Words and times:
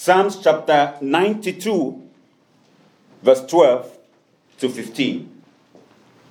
Psalms 0.00 0.38
chapter 0.42 0.96
92, 1.02 2.08
verse 3.22 3.44
12 3.44 3.98
to 4.56 4.68
15. 4.70 5.42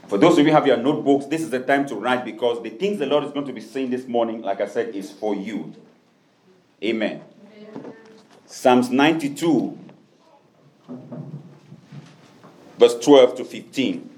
For 0.08 0.18
those 0.18 0.40
of 0.40 0.40
you 0.40 0.46
who 0.46 0.52
have 0.54 0.66
your 0.66 0.78
notebooks, 0.78 1.28
this 1.28 1.42
is 1.42 1.52
the 1.52 1.60
time 1.60 1.86
to 1.86 1.94
write 1.94 2.26
because 2.26 2.64
the 2.64 2.72
things 2.72 2.98
the 2.98 3.06
Lord 3.06 3.26
is 3.26 3.32
going 3.32 3.46
to 3.46 3.54
be 3.54 3.62
saying 3.62 3.92
this 3.92 4.08
morning, 4.08 4.42
like 4.42 4.60
I 4.60 4.66
said, 4.66 4.96
is 4.96 5.12
for 5.12 5.36
you. 5.36 5.76
Amen. 6.84 7.22
Amen. 7.56 7.94
Psalms 8.48 8.90
92, 8.90 9.78
verse 12.80 12.98
12 12.98 13.36
to 13.36 13.46
15. 13.46 14.09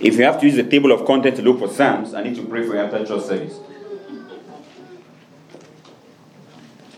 If 0.00 0.16
you 0.16 0.24
have 0.24 0.40
to 0.40 0.46
use 0.46 0.56
the 0.56 0.64
table 0.64 0.92
of 0.92 1.04
content 1.04 1.36
to 1.36 1.42
look 1.42 1.58
for 1.58 1.68
Psalms, 1.68 2.14
I 2.14 2.22
need 2.22 2.34
to 2.36 2.42
pray 2.42 2.66
for 2.66 2.74
you 2.74 2.80
after 2.80 3.04
church 3.04 3.22
service. 3.24 3.60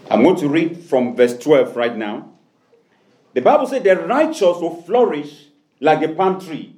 I'm 0.08 0.22
going 0.22 0.36
to 0.36 0.48
read 0.48 0.84
from 0.84 1.16
verse 1.16 1.36
12 1.38 1.74
right 1.74 1.96
now. 1.96 2.30
The 3.34 3.40
Bible 3.40 3.66
said 3.66 3.82
the 3.82 3.96
righteous 3.96 4.42
will 4.42 4.82
flourish 4.82 5.46
like 5.80 6.02
a 6.02 6.14
palm 6.14 6.40
tree. 6.40 6.76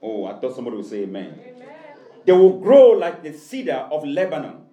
Oh, 0.00 0.24
I 0.24 0.38
thought 0.38 0.54
somebody 0.54 0.76
would 0.76 0.86
say 0.86 1.02
amen. 1.02 1.40
amen. 1.44 1.68
They 2.24 2.32
will 2.32 2.58
grow 2.58 2.90
like 2.90 3.22
the 3.22 3.34
cedar 3.34 3.88
of 3.90 4.06
Lebanon, 4.06 4.64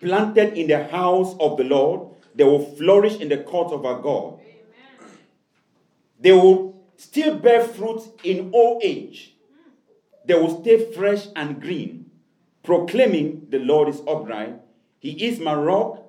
planted 0.00 0.54
in 0.54 0.68
the 0.68 0.86
house 0.86 1.34
of 1.40 1.56
the 1.56 1.64
Lord. 1.64 2.14
They 2.34 2.44
will 2.44 2.64
flourish 2.76 3.16
in 3.16 3.28
the 3.28 3.38
court 3.38 3.72
of 3.72 3.84
our 3.84 4.00
God. 4.00 4.40
Amen. 4.40 5.10
They 6.20 6.32
will 6.32 6.71
still 7.02 7.36
bear 7.38 7.62
fruit 7.64 8.02
in 8.22 8.50
old 8.52 8.82
age 8.82 9.32
they 10.24 10.34
will 10.34 10.60
stay 10.62 10.92
fresh 10.92 11.26
and 11.34 11.60
green, 11.60 12.10
proclaiming 12.62 13.46
the 13.50 13.58
Lord 13.58 13.88
is 13.88 14.00
upright. 14.06 14.60
He 15.00 15.26
is 15.26 15.40
my 15.40 15.54
rock. 15.54 16.02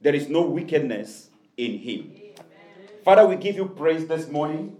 There 0.00 0.14
is 0.14 0.28
no 0.28 0.42
wickedness 0.42 1.30
in 1.56 1.78
him. 1.78 2.12
Amen. 2.14 2.34
Father, 3.04 3.26
we 3.26 3.36
give 3.36 3.56
you 3.56 3.66
praise 3.66 4.06
this 4.06 4.28
morning. 4.28 4.76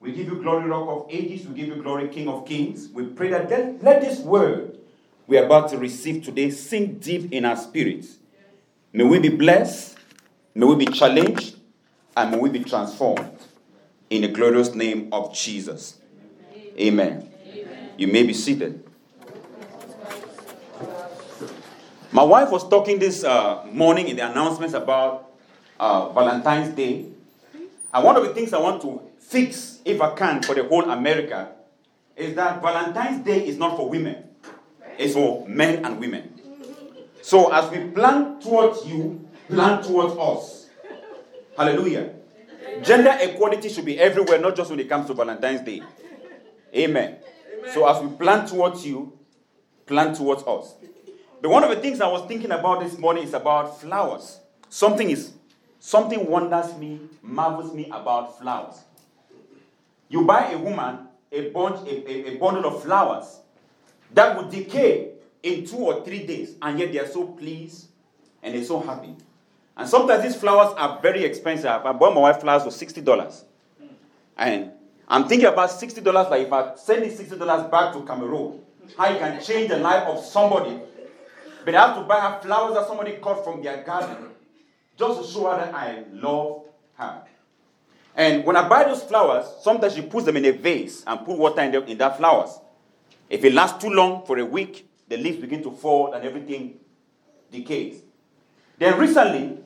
We 0.00 0.12
give 0.12 0.26
you 0.26 0.42
glory, 0.42 0.68
rock 0.68 0.88
of 0.88 1.06
ages. 1.10 1.46
We 1.46 1.54
give 1.54 1.68
you 1.68 1.82
glory, 1.82 2.08
King 2.08 2.28
of 2.28 2.46
kings. 2.46 2.88
We 2.88 3.06
pray 3.06 3.30
that 3.30 3.50
let, 3.50 3.82
let 3.82 4.00
this 4.00 4.20
word 4.20 4.78
we 5.26 5.38
are 5.38 5.44
about 5.44 5.70
to 5.70 5.78
receive 5.78 6.24
today 6.24 6.50
sink 6.50 7.00
deep 7.00 7.32
in 7.32 7.44
our 7.44 7.56
spirits. 7.56 8.18
May 8.92 9.04
we 9.04 9.18
be 9.18 9.30
blessed, 9.30 9.96
may 10.54 10.66
we 10.66 10.76
be 10.76 10.86
challenged, 10.86 11.56
and 12.16 12.30
may 12.30 12.38
we 12.38 12.50
be 12.50 12.62
transformed 12.62 13.38
in 14.10 14.22
the 14.22 14.28
glorious 14.28 14.74
name 14.74 15.08
of 15.12 15.34
Jesus. 15.34 15.98
Amen. 16.78 17.30
You 17.96 18.08
may 18.08 18.24
be 18.24 18.32
seated. 18.32 18.82
My 22.10 22.22
wife 22.22 22.50
was 22.50 22.68
talking 22.68 22.98
this 22.98 23.24
uh, 23.24 23.64
morning 23.72 24.08
in 24.08 24.16
the 24.16 24.30
announcements 24.30 24.74
about 24.74 25.32
uh, 25.80 26.10
Valentine's 26.10 26.74
Day. 26.74 27.06
And 27.92 28.04
one 28.04 28.16
of 28.16 28.24
the 28.24 28.32
things 28.34 28.52
I 28.52 28.58
want 28.58 28.82
to 28.82 29.00
fix, 29.18 29.80
if 29.84 30.00
I 30.00 30.14
can, 30.14 30.42
for 30.42 30.54
the 30.54 30.64
whole 30.64 30.88
America 30.90 31.52
is 32.16 32.34
that 32.36 32.62
Valentine's 32.62 33.24
Day 33.24 33.46
is 33.46 33.56
not 33.56 33.76
for 33.76 33.88
women, 33.88 34.22
it's 34.98 35.14
for 35.14 35.46
men 35.48 35.84
and 35.84 35.98
women. 35.98 36.40
So 37.22 37.52
as 37.52 37.70
we 37.70 37.90
plan 37.90 38.40
towards 38.40 38.86
you, 38.86 39.26
plan 39.48 39.82
towards 39.82 40.14
us. 40.18 40.68
Hallelujah. 41.56 42.14
Gender 42.82 43.16
equality 43.20 43.68
should 43.68 43.84
be 43.84 43.98
everywhere, 43.98 44.38
not 44.38 44.56
just 44.56 44.70
when 44.70 44.80
it 44.80 44.88
comes 44.88 45.06
to 45.06 45.14
Valentine's 45.14 45.60
Day. 45.62 45.82
Amen. 46.74 47.18
So 47.72 47.88
as 47.88 48.02
we 48.02 48.14
plan 48.16 48.46
towards 48.46 48.84
you, 48.86 49.16
plan 49.86 50.14
towards 50.14 50.42
us. 50.44 50.74
But 51.40 51.50
one 51.50 51.64
of 51.64 51.70
the 51.70 51.76
things 51.76 52.00
I 52.00 52.08
was 52.08 52.26
thinking 52.26 52.50
about 52.50 52.80
this 52.80 52.98
morning 52.98 53.24
is 53.24 53.34
about 53.34 53.80
flowers. 53.80 54.40
Something 54.68 55.10
is 55.10 55.32
something 55.78 56.26
wonders 56.26 56.74
me, 56.76 57.00
marvels 57.22 57.72
me 57.74 57.86
about 57.92 58.38
flowers. 58.38 58.76
You 60.08 60.24
buy 60.24 60.50
a 60.52 60.58
woman 60.58 61.08
a 61.34 61.50
bunch, 61.50 61.86
a, 61.86 62.10
a, 62.10 62.34
a 62.34 62.38
bundle 62.38 62.66
of 62.66 62.82
flowers 62.82 63.40
that 64.12 64.36
would 64.36 64.50
decay 64.50 65.10
in 65.42 65.66
two 65.66 65.76
or 65.76 66.04
three 66.04 66.26
days, 66.26 66.54
and 66.62 66.78
yet 66.78 66.92
they 66.92 66.98
are 67.00 67.08
so 67.08 67.26
pleased 67.26 67.88
and 68.42 68.54
they're 68.54 68.64
so 68.64 68.80
happy. 68.80 69.14
And 69.76 69.88
sometimes 69.88 70.22
these 70.22 70.36
flowers 70.36 70.74
are 70.76 71.00
very 71.00 71.24
expensive. 71.24 71.66
I 71.66 71.92
bought 71.92 72.14
my 72.14 72.20
wife 72.20 72.40
flowers 72.40 72.62
for 72.62 72.70
sixty 72.70 73.00
dollars, 73.00 73.44
and 74.36 74.70
I'm 75.08 75.28
thinking 75.28 75.46
about 75.46 75.70
$60 75.70 76.30
like 76.30 76.46
if 76.46 76.52
I 76.52 76.74
send 76.76 77.02
this 77.02 77.20
$60 77.20 77.70
back 77.70 77.92
to 77.92 78.02
Cameroon, 78.02 78.60
how 78.96 79.10
you 79.10 79.18
can 79.18 79.42
change 79.42 79.68
the 79.68 79.76
life 79.76 80.04
of 80.04 80.24
somebody. 80.24 80.80
But 81.64 81.74
I 81.74 81.86
have 81.86 81.96
to 81.96 82.02
buy 82.02 82.20
her 82.20 82.40
flowers 82.40 82.74
that 82.74 82.86
somebody 82.86 83.12
cut 83.22 83.44
from 83.44 83.62
their 83.62 83.82
garden 83.82 84.30
just 84.98 85.20
to 85.20 85.26
show 85.26 85.50
her 85.50 85.56
that 85.58 85.74
I 85.74 86.04
love 86.12 86.62
her. 86.96 87.22
And 88.16 88.44
when 88.44 88.56
I 88.56 88.68
buy 88.68 88.84
those 88.84 89.02
flowers, 89.02 89.46
sometimes 89.62 89.94
she 89.94 90.02
puts 90.02 90.24
them 90.24 90.36
in 90.36 90.44
a 90.44 90.52
vase 90.52 91.02
and 91.06 91.24
put 91.24 91.36
water 91.36 91.62
in, 91.62 91.72
the, 91.72 91.84
in 91.84 91.98
that 91.98 92.16
flowers. 92.16 92.58
If 93.28 93.44
it 93.44 93.52
lasts 93.52 93.82
too 93.82 93.90
long 93.90 94.24
for 94.24 94.38
a 94.38 94.44
week, 94.44 94.88
the 95.08 95.16
leaves 95.16 95.38
begin 95.38 95.62
to 95.64 95.70
fall 95.70 96.12
and 96.12 96.24
everything 96.24 96.74
decays. 97.50 98.02
Then 98.78 98.98
recently, 98.98 99.58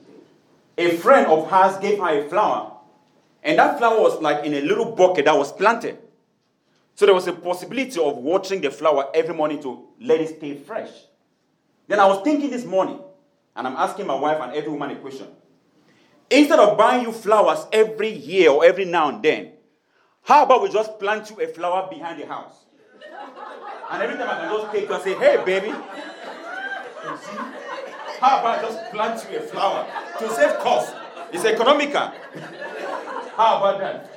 a 0.78 0.96
friend 0.96 1.26
of 1.26 1.50
hers 1.50 1.76
gave 1.78 1.98
her 1.98 2.08
a 2.08 2.28
flower 2.28 2.78
and 3.42 3.58
that 3.58 3.78
flower 3.78 4.00
was 4.00 4.20
like 4.20 4.44
in 4.44 4.54
a 4.54 4.60
little 4.60 4.92
bucket 4.92 5.24
that 5.26 5.36
was 5.36 5.52
planted. 5.52 5.98
So 6.94 7.06
there 7.06 7.14
was 7.14 7.26
a 7.28 7.32
possibility 7.32 8.00
of 8.00 8.16
watering 8.16 8.60
the 8.60 8.70
flower 8.70 9.08
every 9.14 9.34
morning 9.34 9.62
to 9.62 9.86
let 10.00 10.20
it 10.20 10.36
stay 10.36 10.56
fresh. 10.56 10.90
Then 11.86 12.00
I 12.00 12.06
was 12.06 12.22
thinking 12.22 12.50
this 12.50 12.64
morning, 12.64 13.00
and 13.54 13.66
I'm 13.66 13.76
asking 13.76 14.06
my 14.06 14.16
wife 14.16 14.38
and 14.42 14.52
every 14.52 14.70
woman 14.70 14.90
a 14.90 14.96
question. 14.96 15.28
Instead 16.30 16.58
of 16.58 16.76
buying 16.76 17.04
you 17.04 17.12
flowers 17.12 17.66
every 17.72 18.10
year 18.10 18.50
or 18.50 18.64
every 18.64 18.84
now 18.84 19.08
and 19.08 19.22
then, 19.22 19.52
how 20.22 20.42
about 20.44 20.62
we 20.62 20.68
just 20.68 20.98
plant 20.98 21.30
you 21.30 21.40
a 21.40 21.46
flower 21.46 21.88
behind 21.88 22.20
the 22.20 22.26
house? 22.26 22.66
And 23.90 24.02
every 24.02 24.16
time 24.16 24.28
I 24.28 24.40
can 24.40 24.60
just 24.60 24.72
take 24.72 24.88
you 24.88 24.94
and 24.94 25.02
say, 25.02 25.14
hey, 25.14 25.42
baby. 25.44 25.72
How 28.20 28.40
about 28.40 28.62
just 28.62 28.90
plant 28.90 29.26
you 29.30 29.38
a 29.38 29.42
flower 29.42 29.86
to 30.18 30.28
save 30.30 30.58
cost? 30.58 30.94
It's 31.32 31.44
economical. 31.44 32.12
How 33.36 33.58
about 33.58 33.78
that? 33.78 34.10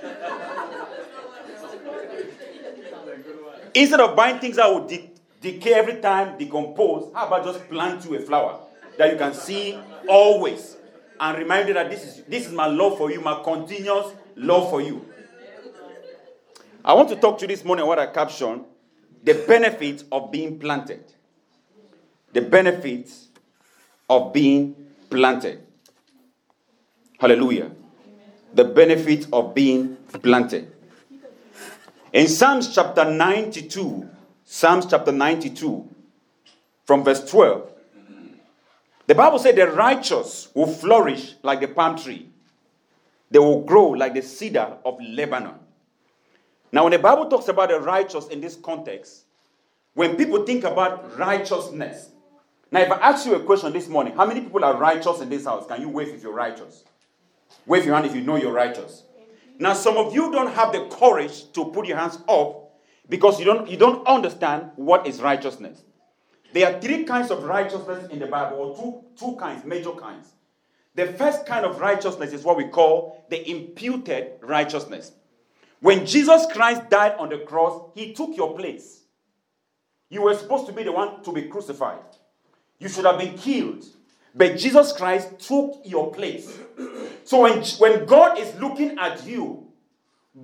Instead 3.73 3.99
of 3.99 4.15
buying 4.15 4.39
things 4.39 4.55
that 4.57 4.67
will 4.67 4.87
de- 4.87 5.11
decay 5.39 5.73
every 5.73 6.01
time, 6.01 6.37
decompose, 6.37 7.11
how 7.13 7.27
about 7.27 7.45
just 7.45 7.69
plant 7.69 8.03
you 8.05 8.15
a 8.15 8.19
flower 8.19 8.59
that 8.97 9.11
you 9.11 9.17
can 9.17 9.33
see 9.33 9.77
always 10.07 10.77
and 11.19 11.37
remind 11.37 11.67
you 11.67 11.73
that 11.75 11.89
this 11.89 12.03
is, 12.03 12.23
this 12.25 12.47
is 12.47 12.51
my 12.53 12.65
love 12.65 12.97
for 12.97 13.11
you, 13.11 13.21
my 13.21 13.41
continuous 13.43 14.13
love 14.35 14.69
for 14.69 14.81
you. 14.81 15.05
I 16.83 16.93
want 16.93 17.09
to 17.09 17.15
talk 17.15 17.37
to 17.37 17.43
you 17.43 17.47
this 17.47 17.63
morning 17.63 17.85
what 17.85 17.99
I 17.99 18.07
caption 18.07 18.65
the 19.23 19.35
benefits 19.47 20.03
of 20.11 20.31
being 20.31 20.57
planted. 20.57 21.13
The 22.33 22.41
benefits 22.41 23.27
of 24.11 24.33
being 24.33 24.75
planted. 25.09 25.63
Hallelujah 27.17 27.71
the 28.53 28.63
benefit 28.63 29.27
of 29.31 29.53
being 29.53 29.97
planted. 30.21 30.71
In 32.13 32.27
Psalms 32.27 32.73
chapter 32.73 33.09
92, 33.09 34.09
Psalms 34.43 34.85
chapter 34.85 35.11
92, 35.11 35.87
from 36.85 37.03
verse 37.03 37.29
12, 37.29 37.69
the 39.07 39.15
Bible 39.15 39.39
said 39.39 39.55
the 39.55 39.67
righteous 39.67 40.49
will 40.53 40.67
flourish 40.67 41.35
like 41.43 41.61
the 41.61 41.67
palm 41.67 41.97
tree. 41.97 42.29
They 43.29 43.39
will 43.39 43.61
grow 43.61 43.89
like 43.89 44.13
the 44.13 44.21
cedar 44.21 44.77
of 44.83 44.99
Lebanon. 45.01 45.55
Now, 46.73 46.83
when 46.83 46.91
the 46.91 46.99
Bible 46.99 47.27
talks 47.27 47.47
about 47.47 47.69
the 47.69 47.79
righteous 47.79 48.27
in 48.27 48.41
this 48.41 48.55
context, 48.55 49.23
when 49.93 50.15
people 50.15 50.45
think 50.45 50.63
about 50.63 51.17
righteousness, 51.17 52.09
now 52.71 52.79
if 52.79 52.91
I 52.91 52.97
ask 52.97 53.25
you 53.25 53.35
a 53.35 53.43
question 53.43 53.73
this 53.73 53.87
morning, 53.87 54.15
how 54.15 54.25
many 54.25 54.41
people 54.41 54.63
are 54.63 54.77
righteous 54.77 55.19
in 55.21 55.29
this 55.29 55.45
house? 55.45 55.67
Can 55.67 55.81
you 55.81 55.89
wave 55.89 56.09
if 56.09 56.23
you're 56.23 56.33
righteous? 56.33 56.83
Wave 57.65 57.85
your 57.85 57.95
hand 57.95 58.05
if 58.07 58.15
you 58.15 58.21
know 58.21 58.37
you're 58.37 58.53
righteous. 58.53 59.03
Now, 59.59 59.73
some 59.73 59.97
of 59.97 60.13
you 60.13 60.31
don't 60.31 60.53
have 60.53 60.71
the 60.71 60.87
courage 60.87 61.51
to 61.51 61.65
put 61.65 61.85
your 61.85 61.97
hands 61.97 62.17
up 62.27 62.71
because 63.07 63.37
you 63.39 63.45
don't, 63.45 63.69
you 63.69 63.77
don't 63.77 64.05
understand 64.07 64.71
what 64.75 65.05
is 65.05 65.21
righteousness. 65.21 65.83
There 66.53 66.73
are 66.73 66.81
three 66.81 67.03
kinds 67.03 67.29
of 67.29 67.43
righteousness 67.43 68.09
in 68.09 68.19
the 68.19 68.25
Bible, 68.25 68.57
or 68.57 68.75
two, 68.75 69.03
two 69.17 69.35
kinds, 69.37 69.63
major 69.63 69.91
kinds. 69.91 70.33
The 70.95 71.07
first 71.13 71.45
kind 71.45 71.65
of 71.65 71.79
righteousness 71.79 72.33
is 72.33 72.43
what 72.43 72.57
we 72.57 72.65
call 72.65 73.25
the 73.29 73.49
imputed 73.49 74.31
righteousness. 74.41 75.11
When 75.79 76.05
Jesus 76.05 76.45
Christ 76.51 76.89
died 76.89 77.15
on 77.17 77.29
the 77.29 77.39
cross, 77.39 77.91
he 77.95 78.13
took 78.13 78.35
your 78.35 78.55
place. 78.57 79.03
You 80.09 80.23
were 80.23 80.35
supposed 80.35 80.67
to 80.67 80.73
be 80.73 80.83
the 80.83 80.91
one 80.91 81.23
to 81.23 81.31
be 81.31 81.43
crucified. 81.43 81.99
You 82.81 82.89
should 82.89 83.05
have 83.05 83.19
been 83.19 83.37
killed. 83.37 83.85
But 84.33 84.57
Jesus 84.57 84.91
Christ 84.91 85.39
took 85.39 85.81
your 85.85 86.11
place. 86.11 86.57
So 87.23 87.41
when, 87.41 87.63
when 87.77 88.05
God 88.05 88.39
is 88.39 88.53
looking 88.59 88.97
at 88.97 89.25
you, 89.25 89.67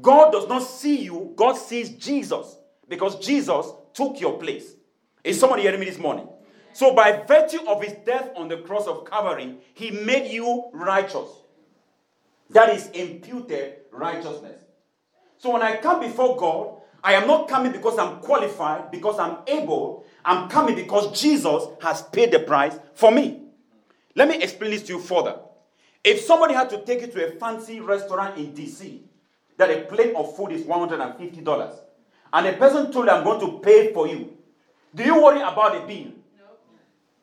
God 0.01 0.31
does 0.31 0.47
not 0.47 0.59
see 0.59 1.01
you, 1.01 1.33
God 1.35 1.53
sees 1.53 1.89
Jesus 1.89 2.57
because 2.87 3.17
Jesus 3.25 3.65
took 3.93 4.19
your 4.21 4.37
place. 4.37 4.75
Is 5.23 5.39
somebody 5.39 5.63
hearing 5.63 5.79
me 5.79 5.87
this 5.87 5.97
morning? 5.97 6.27
So, 6.73 6.93
by 6.93 7.23
virtue 7.27 7.67
of 7.67 7.81
his 7.81 7.93
death 8.05 8.29
on 8.35 8.49
the 8.49 8.57
cross 8.57 8.85
of 8.85 9.09
Calvary, 9.09 9.57
he 9.73 9.89
made 9.89 10.31
you 10.31 10.69
righteous. 10.73 11.27
That 12.51 12.69
is 12.69 12.87
imputed 12.89 13.77
righteousness. 13.91 14.63
So, 15.39 15.53
when 15.53 15.63
I 15.63 15.77
come 15.77 16.01
before 16.01 16.37
God, 16.37 16.81
I 17.03 17.13
am 17.13 17.25
not 17.25 17.47
coming 17.47 17.71
because 17.71 17.97
I'm 17.97 18.19
qualified, 18.19 18.91
because 18.91 19.17
I'm 19.17 19.37
able. 19.47 20.05
I'm 20.27 20.49
coming 20.49 20.75
because 20.75 21.17
Jesus 21.17 21.63
has 21.81 22.01
paid 22.01 22.31
the 22.31 22.39
price 22.39 22.77
for 22.93 23.11
me. 23.11 23.43
Let 24.13 24.27
me 24.27 24.43
explain 24.43 24.71
this 24.71 24.83
to 24.83 24.93
you 24.93 24.99
further. 24.99 25.39
If 26.03 26.19
somebody 26.19 26.53
had 26.53 26.69
to 26.71 26.81
take 26.83 26.99
you 26.99 27.07
to 27.07 27.27
a 27.27 27.31
fancy 27.39 27.79
restaurant 27.79 28.37
in 28.37 28.51
DC, 28.51 28.99
that 29.55 29.71
a 29.71 29.83
plate 29.83 30.13
of 30.15 30.35
food 30.35 30.51
is 30.51 30.63
$150, 30.63 31.79
and 32.33 32.45
a 32.45 32.53
person 32.53 32.91
told 32.91 33.05
you, 33.05 33.11
I'm 33.11 33.23
going 33.23 33.39
to 33.39 33.59
pay 33.59 33.93
for 33.93 34.05
you, 34.05 34.37
do 34.93 35.03
you 35.03 35.23
worry 35.23 35.39
about 35.39 35.73
the 35.73 35.87
bill? 35.87 36.11
No. 36.37 36.45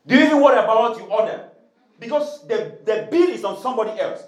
Do 0.07 0.17
you 0.17 0.25
even 0.25 0.41
worry 0.41 0.59
about 0.59 0.81
what 0.81 0.99
you 0.99 1.05
order? 1.05 1.51
Because 2.01 2.47
the, 2.49 2.79
the 2.87 3.07
bill 3.11 3.29
is 3.29 3.45
on 3.45 3.61
somebody 3.61 4.01
else. 4.01 4.23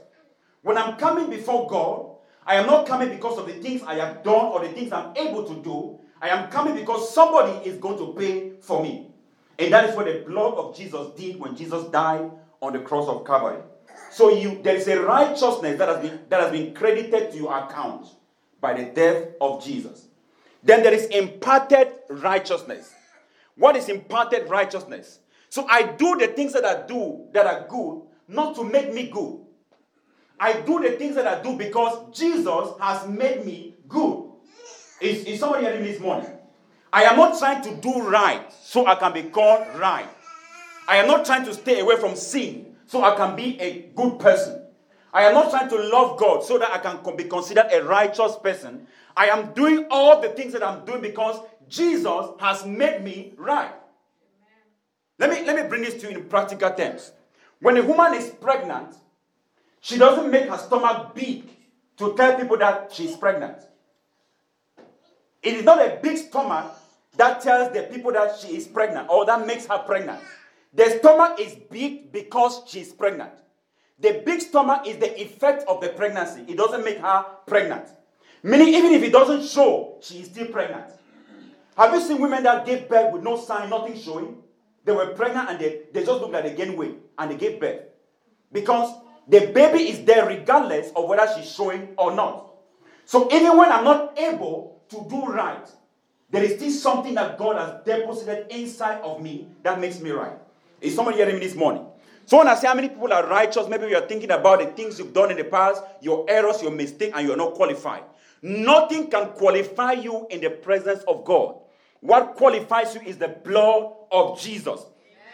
When 0.60 0.76
I'm 0.76 0.96
coming 0.98 1.30
before 1.30 1.66
God, 1.66 2.16
I 2.44 2.56
am 2.56 2.66
not 2.66 2.86
coming 2.86 3.08
because 3.08 3.38
of 3.38 3.46
the 3.46 3.54
things 3.54 3.82
I 3.84 3.94
have 3.94 4.22
done 4.22 4.52
or 4.52 4.60
the 4.60 4.68
things 4.68 4.92
I'm 4.92 5.16
able 5.16 5.44
to 5.44 5.62
do. 5.62 6.00
I 6.20 6.28
am 6.28 6.50
coming 6.50 6.74
because 6.74 7.12
somebody 7.12 7.68
is 7.68 7.78
going 7.78 7.98
to 7.98 8.12
pay 8.18 8.52
for 8.60 8.82
me. 8.82 9.08
And 9.58 9.72
that 9.72 9.88
is 9.88 9.96
what 9.96 10.06
the 10.06 10.24
blood 10.26 10.54
of 10.54 10.76
Jesus 10.76 11.14
did 11.14 11.38
when 11.38 11.56
Jesus 11.56 11.84
died 11.88 12.30
on 12.60 12.72
the 12.72 12.80
cross 12.80 13.08
of 13.08 13.26
Calvary. 13.26 13.62
So 14.10 14.30
you 14.30 14.60
there 14.62 14.76
is 14.76 14.88
a 14.88 15.00
righteousness 15.02 15.78
that 15.78 15.88
has 15.88 15.98
been 16.02 16.20
that 16.28 16.40
has 16.40 16.52
been 16.52 16.74
credited 16.74 17.32
to 17.32 17.36
your 17.36 17.56
account 17.56 18.06
by 18.60 18.74
the 18.74 18.90
death 18.90 19.28
of 19.40 19.64
Jesus. 19.64 20.06
Then 20.62 20.82
there 20.82 20.92
is 20.92 21.06
imparted 21.06 21.88
righteousness. 22.08 22.92
What 23.56 23.76
is 23.76 23.88
imparted 23.88 24.48
righteousness? 24.48 25.20
So 25.48 25.66
I 25.68 25.84
do 25.92 26.16
the 26.16 26.28
things 26.28 26.52
that 26.52 26.64
I 26.64 26.86
do 26.86 27.26
that 27.32 27.46
are 27.46 27.66
good, 27.68 28.02
not 28.28 28.54
to 28.56 28.64
make 28.64 28.92
me 28.92 29.08
good. 29.08 29.38
I 30.38 30.60
do 30.60 30.80
the 30.80 30.92
things 30.92 31.14
that 31.14 31.26
I 31.26 31.42
do 31.42 31.56
because 31.56 32.14
Jesus 32.16 32.70
has 32.80 33.08
made 33.08 33.44
me 33.46 33.74
good. 33.88 34.25
Is, 35.00 35.24
is 35.24 35.40
somebody 35.40 35.64
hearing 35.64 35.82
me 35.82 35.92
this 35.92 36.00
morning? 36.00 36.30
I 36.92 37.04
am 37.04 37.16
not 37.16 37.38
trying 37.38 37.62
to 37.62 37.76
do 37.76 38.02
right 38.02 38.50
so 38.52 38.86
I 38.86 38.94
can 38.94 39.12
be 39.12 39.24
called 39.24 39.66
right. 39.78 40.08
I 40.88 40.96
am 40.96 41.06
not 41.06 41.26
trying 41.26 41.44
to 41.44 41.54
stay 41.54 41.80
away 41.80 41.96
from 41.96 42.16
sin 42.16 42.76
so 42.86 43.02
I 43.04 43.16
can 43.16 43.36
be 43.36 43.60
a 43.60 43.90
good 43.94 44.18
person. 44.18 44.62
I 45.12 45.24
am 45.24 45.34
not 45.34 45.50
trying 45.50 45.68
to 45.68 45.76
love 45.76 46.18
God 46.18 46.44
so 46.44 46.58
that 46.58 46.70
I 46.70 46.78
can 46.78 47.16
be 47.16 47.24
considered 47.24 47.66
a 47.72 47.82
righteous 47.84 48.36
person. 48.36 48.86
I 49.16 49.28
am 49.28 49.52
doing 49.52 49.86
all 49.90 50.20
the 50.20 50.28
things 50.28 50.52
that 50.52 50.62
I'm 50.62 50.84
doing 50.84 51.00
because 51.00 51.40
Jesus 51.68 52.26
has 52.38 52.64
made 52.64 53.02
me 53.02 53.34
right. 53.36 53.72
Let 55.18 55.30
me, 55.30 55.44
let 55.44 55.56
me 55.56 55.68
bring 55.68 55.82
this 55.82 55.94
to 56.02 56.10
you 56.10 56.18
in 56.18 56.24
practical 56.28 56.70
terms. 56.70 57.12
When 57.60 57.76
a 57.76 57.82
woman 57.82 58.14
is 58.14 58.28
pregnant, 58.28 58.94
she 59.80 59.96
doesn't 59.96 60.30
make 60.30 60.48
her 60.48 60.58
stomach 60.58 61.14
big 61.14 61.44
to 61.96 62.14
tell 62.14 62.38
people 62.38 62.58
that 62.58 62.92
she's 62.92 63.16
pregnant. 63.16 63.58
It 65.46 65.54
is 65.54 65.64
not 65.64 65.78
a 65.78 66.00
big 66.02 66.18
stomach 66.18 66.74
that 67.16 67.40
tells 67.40 67.72
the 67.72 67.84
people 67.84 68.10
that 68.10 68.36
she 68.40 68.56
is 68.56 68.66
pregnant 68.66 69.08
or 69.08 69.24
that 69.26 69.46
makes 69.46 69.64
her 69.66 69.78
pregnant. 69.78 70.18
The 70.74 70.98
stomach 70.98 71.38
is 71.38 71.54
big 71.70 72.10
because 72.10 72.62
she's 72.66 72.92
pregnant. 72.92 73.30
The 74.00 74.24
big 74.26 74.40
stomach 74.40 74.88
is 74.88 74.96
the 74.96 75.22
effect 75.22 75.62
of 75.68 75.80
the 75.80 75.90
pregnancy. 75.90 76.44
It 76.48 76.56
doesn't 76.56 76.84
make 76.84 76.98
her 76.98 77.24
pregnant. 77.46 77.86
Meaning, 78.42 78.74
even 78.74 78.92
if 78.92 79.04
it 79.04 79.12
doesn't 79.12 79.44
show, 79.44 79.98
she 80.02 80.18
is 80.18 80.26
still 80.26 80.48
pregnant. 80.48 80.86
Have 81.76 81.94
you 81.94 82.00
seen 82.00 82.20
women 82.20 82.42
that 82.42 82.66
gave 82.66 82.88
birth 82.88 83.12
with 83.12 83.22
no 83.22 83.36
sign, 83.36 83.70
nothing 83.70 83.96
showing? 83.96 84.38
They 84.84 84.90
were 84.90 85.14
pregnant 85.14 85.48
and 85.48 85.60
they, 85.60 85.82
they 85.92 86.00
just 86.04 86.20
looked 86.20 86.32
like 86.32 86.42
they 86.42 86.54
gained 86.56 86.76
weight 86.76 86.96
and 87.18 87.30
they 87.30 87.36
gave 87.36 87.60
birth. 87.60 87.82
Because 88.52 88.92
the 89.28 89.46
baby 89.54 89.90
is 89.90 90.04
there 90.04 90.26
regardless 90.26 90.90
of 90.96 91.08
whether 91.08 91.32
she's 91.36 91.48
showing 91.54 91.94
or 91.96 92.12
not. 92.16 92.52
So 93.04 93.32
even 93.32 93.56
when 93.56 93.70
I'm 93.70 93.84
not 93.84 94.18
able 94.18 94.75
to 94.90 95.06
do 95.08 95.26
right, 95.26 95.68
there 96.30 96.42
is 96.42 96.56
still 96.56 96.70
something 96.70 97.14
that 97.14 97.38
God 97.38 97.56
has 97.56 97.84
deposited 97.84 98.46
inside 98.50 99.00
of 99.02 99.22
me 99.22 99.48
that 99.62 99.80
makes 99.80 100.00
me 100.00 100.10
right. 100.10 100.36
Is 100.80 100.94
somebody 100.94 101.18
hearing 101.18 101.36
me 101.36 101.40
this 101.40 101.54
morning? 101.54 101.86
So 102.26 102.38
when 102.38 102.48
I 102.48 102.56
say 102.56 102.66
how 102.66 102.74
many 102.74 102.88
people 102.88 103.12
are 103.12 103.26
righteous, 103.26 103.68
maybe 103.68 103.86
you 103.86 103.96
are 103.96 104.06
thinking 104.06 104.32
about 104.32 104.58
the 104.58 104.66
things 104.66 104.98
you've 104.98 105.14
done 105.14 105.30
in 105.30 105.36
the 105.36 105.44
past, 105.44 105.82
your 106.00 106.26
errors, 106.28 106.60
your 106.60 106.72
mistake, 106.72 107.12
and 107.14 107.26
you're 107.26 107.36
not 107.36 107.54
qualified. 107.54 108.02
Nothing 108.42 109.08
can 109.08 109.28
qualify 109.30 109.92
you 109.92 110.26
in 110.30 110.40
the 110.40 110.50
presence 110.50 111.02
of 111.06 111.24
God. 111.24 111.56
What 112.00 112.34
qualifies 112.34 112.94
you 112.94 113.00
is 113.02 113.16
the 113.16 113.28
blood 113.28 113.92
of 114.10 114.40
Jesus. 114.40 114.80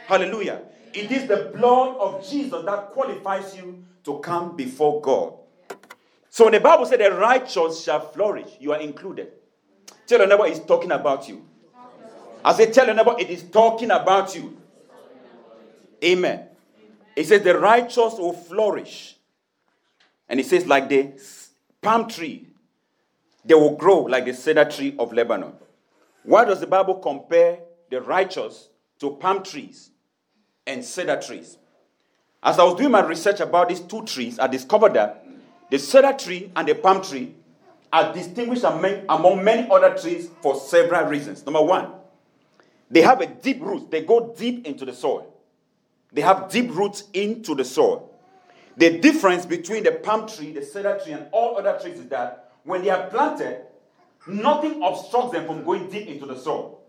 Hallelujah. 0.06 0.62
It 0.92 1.10
is 1.10 1.26
the 1.26 1.50
blood 1.56 1.96
of 1.96 2.28
Jesus 2.28 2.64
that 2.66 2.90
qualifies 2.90 3.56
you 3.56 3.82
to 4.04 4.18
come 4.18 4.54
before 4.56 5.00
God. 5.00 5.34
So 6.28 6.50
the 6.50 6.60
Bible 6.60 6.86
said 6.86 7.00
the 7.00 7.12
righteous 7.12 7.82
shall 7.82 8.00
flourish. 8.00 8.48
You 8.60 8.72
are 8.72 8.80
included. 8.80 9.32
Tell 10.12 10.20
your 10.20 10.28
neighbor 10.28 10.46
it's 10.46 10.58
talking 10.58 10.92
about 10.92 11.26
you. 11.26 11.42
I 12.44 12.52
say, 12.52 12.70
tell 12.70 12.84
your 12.84 12.94
neighbor 12.94 13.14
it 13.18 13.30
is 13.30 13.44
talking 13.44 13.90
about 13.90 14.36
you. 14.36 14.58
Amen. 16.04 16.48
It 17.16 17.24
says 17.24 17.40
the 17.40 17.58
righteous 17.58 18.18
will 18.18 18.34
flourish. 18.34 19.16
And 20.28 20.38
it 20.38 20.44
says, 20.44 20.66
like 20.66 20.90
the 20.90 21.12
palm 21.80 22.10
tree, 22.10 22.46
they 23.42 23.54
will 23.54 23.74
grow 23.74 24.02
like 24.02 24.26
the 24.26 24.34
cedar 24.34 24.66
tree 24.66 24.94
of 24.98 25.14
Lebanon. 25.14 25.54
Why 26.24 26.44
does 26.44 26.60
the 26.60 26.66
Bible 26.66 26.96
compare 26.96 27.60
the 27.88 28.02
righteous 28.02 28.68
to 28.98 29.12
palm 29.12 29.42
trees 29.42 29.92
and 30.66 30.84
cedar 30.84 31.22
trees? 31.22 31.56
As 32.42 32.58
I 32.58 32.64
was 32.64 32.74
doing 32.74 32.90
my 32.90 33.00
research 33.00 33.40
about 33.40 33.70
these 33.70 33.80
two 33.80 34.04
trees, 34.04 34.38
I 34.38 34.46
discovered 34.46 34.92
that 34.92 35.26
the 35.70 35.78
cedar 35.78 36.12
tree 36.12 36.52
and 36.54 36.68
the 36.68 36.74
palm 36.74 37.02
tree 37.02 37.34
are 37.92 38.12
distinguished 38.12 38.64
among 38.64 39.44
many 39.44 39.68
other 39.70 39.96
trees 39.96 40.30
for 40.40 40.58
several 40.58 41.06
reasons. 41.06 41.44
Number 41.44 41.62
one, 41.62 41.92
they 42.90 43.02
have 43.02 43.20
a 43.20 43.26
deep 43.26 43.60
root, 43.60 43.90
they 43.90 44.02
go 44.02 44.34
deep 44.36 44.66
into 44.66 44.84
the 44.84 44.92
soil. 44.94 45.28
They 46.12 46.22
have 46.22 46.50
deep 46.50 46.74
roots 46.74 47.04
into 47.12 47.54
the 47.54 47.64
soil. 47.64 48.10
The 48.76 48.98
difference 48.98 49.46
between 49.46 49.84
the 49.84 49.92
palm 49.92 50.26
tree, 50.28 50.52
the 50.52 50.64
cedar 50.64 51.00
tree, 51.02 51.12
and 51.12 51.26
all 51.32 51.58
other 51.58 51.78
trees 51.80 51.98
is 51.98 52.08
that 52.08 52.52
when 52.64 52.82
they 52.82 52.90
are 52.90 53.08
planted, 53.08 53.62
nothing 54.26 54.82
obstructs 54.82 55.32
them 55.32 55.46
from 55.46 55.64
going 55.64 55.90
deep 55.90 56.08
into 56.08 56.26
the 56.26 56.36
soil. 56.36 56.80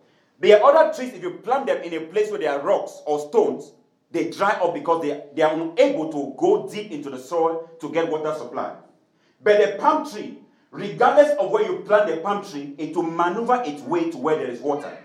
Are 0.42 0.64
other 0.64 0.94
trees, 0.94 1.14
if 1.14 1.22
you 1.22 1.32
plant 1.32 1.68
them 1.68 1.82
in 1.84 1.94
a 1.94 2.02
place 2.08 2.30
where 2.30 2.40
there 2.40 2.52
are 2.52 2.62
rocks 2.62 3.02
or 3.06 3.20
stones, 3.30 3.72
they 4.12 4.30
dry 4.30 4.52
up 4.52 4.74
because 4.74 5.02
they, 5.02 5.24
they 5.36 5.42
are 5.42 5.54
unable 5.54 6.12
to 6.12 6.36
go 6.38 6.70
deep 6.70 6.92
into 6.92 7.10
the 7.10 7.18
soil 7.18 7.70
to 7.80 7.90
get 7.92 8.10
water 8.10 8.36
supply. 8.38 8.76
But 9.42 9.60
the 9.60 9.78
palm 9.78 10.10
tree, 10.10 10.43
regardless 10.74 11.38
of 11.40 11.52
where 11.52 11.64
you 11.64 11.80
plant 11.86 12.10
the 12.10 12.18
palm 12.18 12.44
tree, 12.44 12.74
it 12.78 12.96
will 12.96 13.04
maneuver 13.04 13.62
its 13.66 13.82
way 13.84 14.10
to 14.10 14.18
where 14.18 14.36
there 14.36 14.50
is 14.50 14.60
water. 14.60 14.98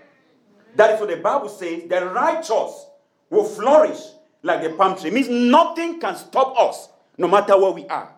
That 0.75 0.95
is 0.95 0.99
what 0.99 1.09
the 1.09 1.17
Bible 1.17 1.47
says 1.47 1.83
the 1.87 2.07
righteous 2.07 2.87
will 3.29 3.45
flourish 3.45 3.99
like 4.41 4.63
the 4.63 4.71
palm 4.71 4.97
tree. 4.97 5.09
It 5.09 5.13
means 5.13 5.29
nothing 5.29 5.99
can 5.99 6.15
stop 6.15 6.57
us, 6.57 6.89
no 7.17 7.27
matter 7.27 7.57
where 7.57 7.71
we 7.71 7.85
are. 7.87 8.11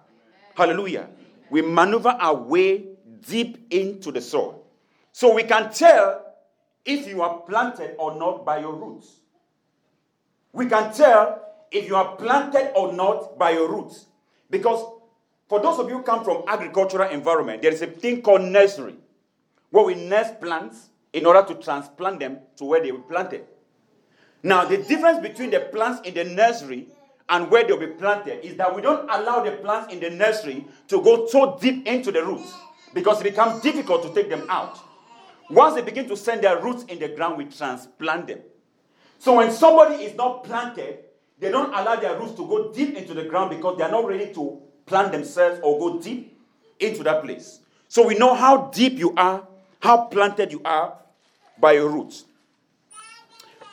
Hallelujah. 0.55 1.09
We 1.49 1.61
maneuver 1.61 2.09
our 2.09 2.35
way 2.35 2.85
deep 3.27 3.67
into 3.69 4.11
the 4.11 4.21
soil. 4.21 4.63
So 5.11 5.33
we 5.33 5.43
can 5.43 5.71
tell 5.73 6.33
if 6.85 7.05
you 7.05 7.21
are 7.21 7.39
planted 7.41 7.95
or 7.99 8.15
not 8.15 8.45
by 8.45 8.59
your 8.59 8.73
roots. 8.73 9.17
We 10.53 10.67
can 10.67 10.93
tell 10.93 11.41
if 11.69 11.85
you 11.85 11.97
are 11.97 12.15
planted 12.15 12.71
or 12.75 12.93
not 12.93 13.37
by 13.37 13.51
your 13.51 13.69
roots. 13.69 14.05
Because 14.49 15.00
for 15.51 15.59
those 15.59 15.79
of 15.79 15.89
you 15.89 15.97
who 15.97 16.03
come 16.03 16.23
from 16.23 16.45
agricultural 16.47 17.09
environment, 17.09 17.61
there 17.61 17.73
is 17.73 17.81
a 17.81 17.87
thing 17.87 18.21
called 18.21 18.41
nursery, 18.41 18.95
where 19.69 19.83
we 19.83 19.95
nurse 19.95 20.29
plants 20.39 20.91
in 21.11 21.25
order 21.25 21.43
to 21.45 21.61
transplant 21.61 22.21
them 22.21 22.39
to 22.55 22.63
where 22.63 22.81
they 22.81 22.93
were 22.93 22.99
planted. 22.99 23.43
Now, 24.43 24.63
the 24.63 24.77
difference 24.77 25.19
between 25.19 25.49
the 25.49 25.59
plants 25.59 26.07
in 26.07 26.13
the 26.13 26.23
nursery 26.23 26.87
and 27.27 27.51
where 27.51 27.67
they'll 27.67 27.77
be 27.77 27.87
planted 27.87 28.45
is 28.45 28.55
that 28.55 28.73
we 28.73 28.81
don't 28.81 29.03
allow 29.09 29.43
the 29.43 29.51
plants 29.57 29.91
in 29.93 29.99
the 29.99 30.09
nursery 30.09 30.65
to 30.87 31.01
go 31.01 31.27
so 31.27 31.57
deep 31.61 31.85
into 31.85 32.13
the 32.13 32.23
roots 32.23 32.53
because 32.93 33.19
it 33.19 33.25
becomes 33.25 33.61
difficult 33.61 34.03
to 34.03 34.13
take 34.13 34.29
them 34.29 34.45
out. 34.47 34.79
Once 35.49 35.75
they 35.75 35.81
begin 35.81 36.07
to 36.07 36.15
send 36.15 36.45
their 36.45 36.61
roots 36.61 36.85
in 36.85 36.97
the 36.97 37.09
ground, 37.09 37.37
we 37.37 37.43
transplant 37.43 38.27
them. 38.27 38.39
So 39.19 39.35
when 39.35 39.51
somebody 39.51 39.95
is 39.95 40.15
not 40.15 40.45
planted, 40.45 40.99
they 41.39 41.51
don't 41.51 41.73
allow 41.73 41.97
their 41.97 42.17
roots 42.17 42.35
to 42.35 42.47
go 42.47 42.71
deep 42.71 42.95
into 42.95 43.13
the 43.13 43.25
ground 43.25 43.49
because 43.49 43.77
they 43.77 43.83
are 43.83 43.91
not 43.91 44.07
ready 44.07 44.33
to 44.33 44.70
plant 44.85 45.11
themselves 45.11 45.59
or 45.63 45.79
go 45.79 45.99
deep 45.99 46.37
into 46.79 47.03
that 47.03 47.23
place. 47.23 47.59
So 47.87 48.07
we 48.07 48.15
know 48.15 48.33
how 48.33 48.69
deep 48.73 48.97
you 48.97 49.13
are, 49.15 49.45
how 49.79 50.05
planted 50.05 50.51
you 50.51 50.61
are 50.63 50.97
by 51.59 51.73
your 51.73 51.89
roots. 51.89 52.25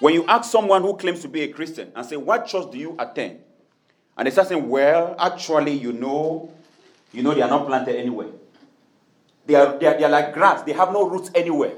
When 0.01 0.15
you 0.15 0.25
ask 0.27 0.51
someone 0.51 0.83
who 0.83 0.97
claims 0.97 1.21
to 1.23 1.29
be 1.29 1.43
a 1.43 1.49
Christian 1.49 1.91
and 1.95 2.07
say, 2.07 2.17
What 2.17 2.47
church 2.47 2.71
do 2.71 2.79
you 2.79 2.95
attend? 2.99 3.41
And 4.17 4.27
they 4.27 4.31
start 4.31 4.49
saying, 4.49 4.69
Well, 4.69 5.17
actually, 5.19 5.73
you 5.73 5.93
know, 5.93 6.53
you 7.13 7.23
know, 7.23 7.35
they 7.35 7.43
are 7.43 7.49
not 7.51 7.67
planted 7.67 7.97
anywhere. 7.97 8.29
They 9.47 9.55
are, 9.55 9.79
they 9.79 9.87
are, 9.87 9.99
they 9.99 10.05
are 10.05 10.11
like 10.11 10.35
grass, 10.35 10.63
they 10.63 10.73
have 10.73 10.93
no 10.93 11.09
roots 11.09 11.31
anywhere. 11.35 11.75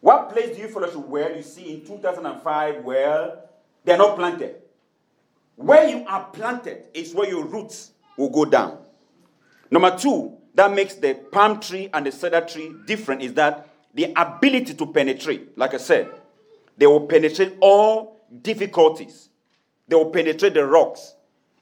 What 0.00 0.30
place 0.30 0.56
do 0.56 0.62
you 0.62 0.68
fellowship 0.68 1.06
where 1.06 1.34
you 1.34 1.42
see 1.42 1.74
in 1.74 1.86
2005 1.86 2.84
where 2.84 3.38
they 3.84 3.92
are 3.92 3.98
not 3.98 4.16
planted? 4.16 4.56
Where 5.56 5.88
you 5.88 6.04
are 6.06 6.24
planted 6.26 6.84
is 6.94 7.14
where 7.14 7.28
your 7.28 7.44
roots 7.44 7.92
will 8.18 8.28
go 8.28 8.44
down. 8.44 8.78
Number 9.70 9.96
two, 9.96 10.36
that 10.54 10.72
makes 10.72 10.94
the 10.96 11.14
palm 11.14 11.60
tree 11.60 11.88
and 11.94 12.04
the 12.04 12.12
cedar 12.12 12.40
tree 12.40 12.74
different 12.86 13.22
is 13.22 13.32
that 13.34 13.68
the 13.94 14.12
ability 14.16 14.74
to 14.74 14.86
penetrate, 14.86 15.56
like 15.56 15.72
I 15.72 15.78
said, 15.78 16.10
they 16.76 16.86
will 16.86 17.06
penetrate 17.06 17.54
all 17.60 18.20
difficulties. 18.42 19.28
They 19.86 19.96
will 19.96 20.10
penetrate 20.10 20.54
the 20.54 20.64
rocks. 20.66 21.14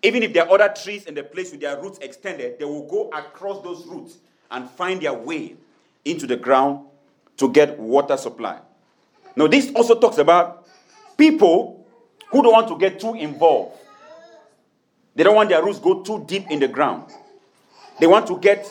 Even 0.02 0.22
if 0.22 0.32
there 0.32 0.44
are 0.48 0.60
other 0.60 0.74
trees 0.74 1.06
in 1.06 1.14
the 1.14 1.22
place 1.22 1.52
with 1.52 1.60
their 1.60 1.80
roots 1.80 1.98
extended, 1.98 2.58
they 2.58 2.64
will 2.64 2.86
go 2.86 3.08
across 3.10 3.62
those 3.62 3.86
roots 3.86 4.18
and 4.50 4.68
find 4.70 5.00
their 5.00 5.14
way 5.14 5.56
into 6.04 6.26
the 6.26 6.36
ground 6.36 6.86
to 7.36 7.50
get 7.50 7.78
water 7.78 8.16
supply. 8.16 8.58
Now, 9.34 9.46
this 9.46 9.70
also 9.74 9.98
talks 9.98 10.18
about 10.18 10.66
people 11.16 11.86
who 12.30 12.42
don't 12.42 12.52
want 12.52 12.68
to 12.68 12.78
get 12.78 13.00
too 13.00 13.14
involved. 13.14 13.76
They 15.16 15.24
don't 15.24 15.34
want 15.34 15.48
their 15.48 15.64
roots 15.64 15.78
go 15.78 16.02
too 16.02 16.24
deep 16.26 16.50
in 16.50 16.60
the 16.60 16.68
ground. 16.68 17.10
They 17.98 18.06
want 18.06 18.26
to 18.26 18.38
get, 18.38 18.70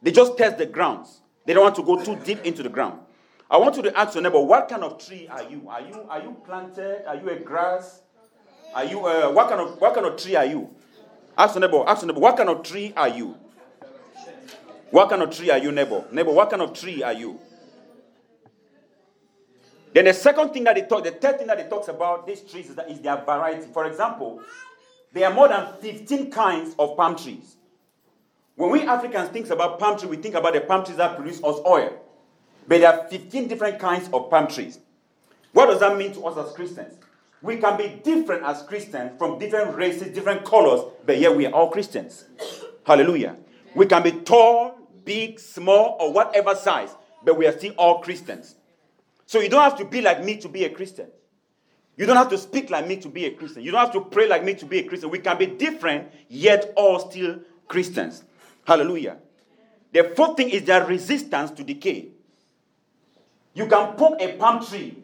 they 0.00 0.12
just 0.12 0.38
test 0.38 0.56
the 0.56 0.66
grounds. 0.66 1.20
They 1.44 1.52
don't 1.52 1.64
want 1.64 1.74
to 1.76 1.82
go 1.82 2.02
too 2.02 2.16
deep 2.24 2.44
into 2.44 2.62
the 2.62 2.68
ground. 2.68 3.00
I 3.50 3.56
want 3.56 3.76
you 3.76 3.82
to 3.82 3.98
ask 3.98 4.14
your 4.14 4.22
neighbor, 4.22 4.40
what 4.40 4.68
kind 4.68 4.84
of 4.84 5.04
tree 5.04 5.26
are 5.28 5.42
you? 5.42 5.68
Are 5.68 5.80
you 5.80 6.06
are 6.08 6.22
you 6.22 6.36
planted? 6.46 7.04
Are 7.08 7.16
you 7.16 7.28
a 7.30 7.36
grass? 7.40 8.02
Are 8.72 8.84
you 8.84 9.04
uh, 9.04 9.32
what 9.32 9.48
kind 9.48 9.60
of 9.60 9.80
what 9.80 9.92
kind 9.92 10.06
of 10.06 10.16
tree 10.16 10.36
are 10.36 10.44
you? 10.44 10.70
Ask 11.36 11.56
your 11.56 11.62
neighbor, 11.62 11.82
ask 11.84 12.02
your 12.02 12.12
neighbor, 12.12 12.20
what 12.20 12.36
kind 12.36 12.48
of 12.48 12.62
tree 12.62 12.92
are 12.96 13.08
you? 13.08 13.36
What 14.92 15.08
kind 15.10 15.22
of 15.22 15.36
tree 15.36 15.50
are 15.50 15.58
you, 15.58 15.72
neighbor? 15.72 16.04
Neighbor, 16.12 16.30
what 16.30 16.50
kind 16.50 16.62
of 16.62 16.72
tree 16.72 17.02
are 17.02 17.12
you? 17.12 17.40
Then 19.92 20.04
the 20.04 20.14
second 20.14 20.50
thing 20.50 20.62
that 20.64 20.76
they 20.76 20.82
talk, 20.82 21.02
the 21.02 21.10
third 21.10 21.38
thing 21.38 21.48
that 21.48 21.58
he 21.58 21.68
talks 21.68 21.88
about 21.88 22.28
these 22.28 22.42
trees 22.42 22.68
is, 22.68 22.76
that 22.76 22.88
is 22.88 23.00
their 23.00 23.16
variety. 23.16 23.66
For 23.72 23.86
example, 23.86 24.40
there 25.12 25.28
are 25.28 25.34
more 25.34 25.48
than 25.48 25.66
15 25.80 26.30
kinds 26.30 26.74
of 26.78 26.96
palm 26.96 27.16
trees. 27.16 27.56
When 28.56 28.70
we 28.70 28.82
Africans 28.82 29.30
think 29.30 29.48
about 29.50 29.78
palm 29.78 29.98
tree, 29.98 30.08
we 30.08 30.16
think 30.18 30.34
about 30.34 30.52
the 30.52 30.60
palm 30.60 30.84
trees 30.84 30.98
that 30.98 31.16
produce 31.16 31.38
us 31.38 31.58
oil. 31.66 31.98
But 32.68 32.80
there 32.80 32.92
are 32.92 33.08
15 33.08 33.48
different 33.48 33.78
kinds 33.78 34.08
of 34.12 34.30
palm 34.30 34.46
trees. 34.48 34.78
What 35.52 35.66
does 35.66 35.80
that 35.80 35.96
mean 35.96 36.12
to 36.12 36.26
us 36.26 36.36
as 36.36 36.54
Christians? 36.54 36.94
We 37.42 37.56
can 37.56 37.76
be 37.76 37.88
different 38.04 38.44
as 38.44 38.62
Christians 38.62 39.12
from 39.18 39.38
different 39.38 39.74
races, 39.76 40.14
different 40.14 40.44
colors, 40.44 40.82
but 41.06 41.18
yet 41.18 41.34
we 41.34 41.46
are 41.46 41.52
all 41.52 41.70
Christians. 41.70 42.26
Hallelujah. 42.84 43.36
We 43.74 43.86
can 43.86 44.02
be 44.02 44.12
tall, 44.12 44.78
big, 45.04 45.40
small, 45.40 45.96
or 45.98 46.12
whatever 46.12 46.54
size, 46.54 46.94
but 47.24 47.38
we 47.38 47.46
are 47.46 47.56
still 47.56 47.72
all 47.78 48.00
Christians. 48.00 48.56
So 49.26 49.40
you 49.40 49.48
don't 49.48 49.62
have 49.62 49.78
to 49.78 49.84
be 49.84 50.02
like 50.02 50.22
me 50.22 50.36
to 50.38 50.48
be 50.48 50.64
a 50.64 50.70
Christian. 50.70 51.08
You 52.00 52.06
don't 52.06 52.16
have 52.16 52.30
to 52.30 52.38
speak 52.38 52.70
like 52.70 52.86
me 52.88 52.96
to 52.96 53.10
be 53.10 53.26
a 53.26 53.30
Christian. 53.30 53.62
You 53.62 53.72
don't 53.72 53.80
have 53.80 53.92
to 53.92 54.00
pray 54.00 54.26
like 54.26 54.42
me 54.42 54.54
to 54.54 54.64
be 54.64 54.78
a 54.78 54.84
Christian. 54.84 55.10
We 55.10 55.18
can 55.18 55.36
be 55.36 55.44
different, 55.44 56.10
yet 56.30 56.72
all 56.74 56.98
still 56.98 57.40
Christians. 57.68 58.24
Hallelujah. 58.66 59.18
The 59.92 60.04
fourth 60.16 60.38
thing 60.38 60.48
is 60.48 60.64
their 60.64 60.82
resistance 60.86 61.50
to 61.50 61.62
decay. 61.62 62.08
You 63.52 63.66
can 63.66 63.96
poke 63.96 64.18
a 64.18 64.32
palm 64.38 64.64
tree 64.64 64.96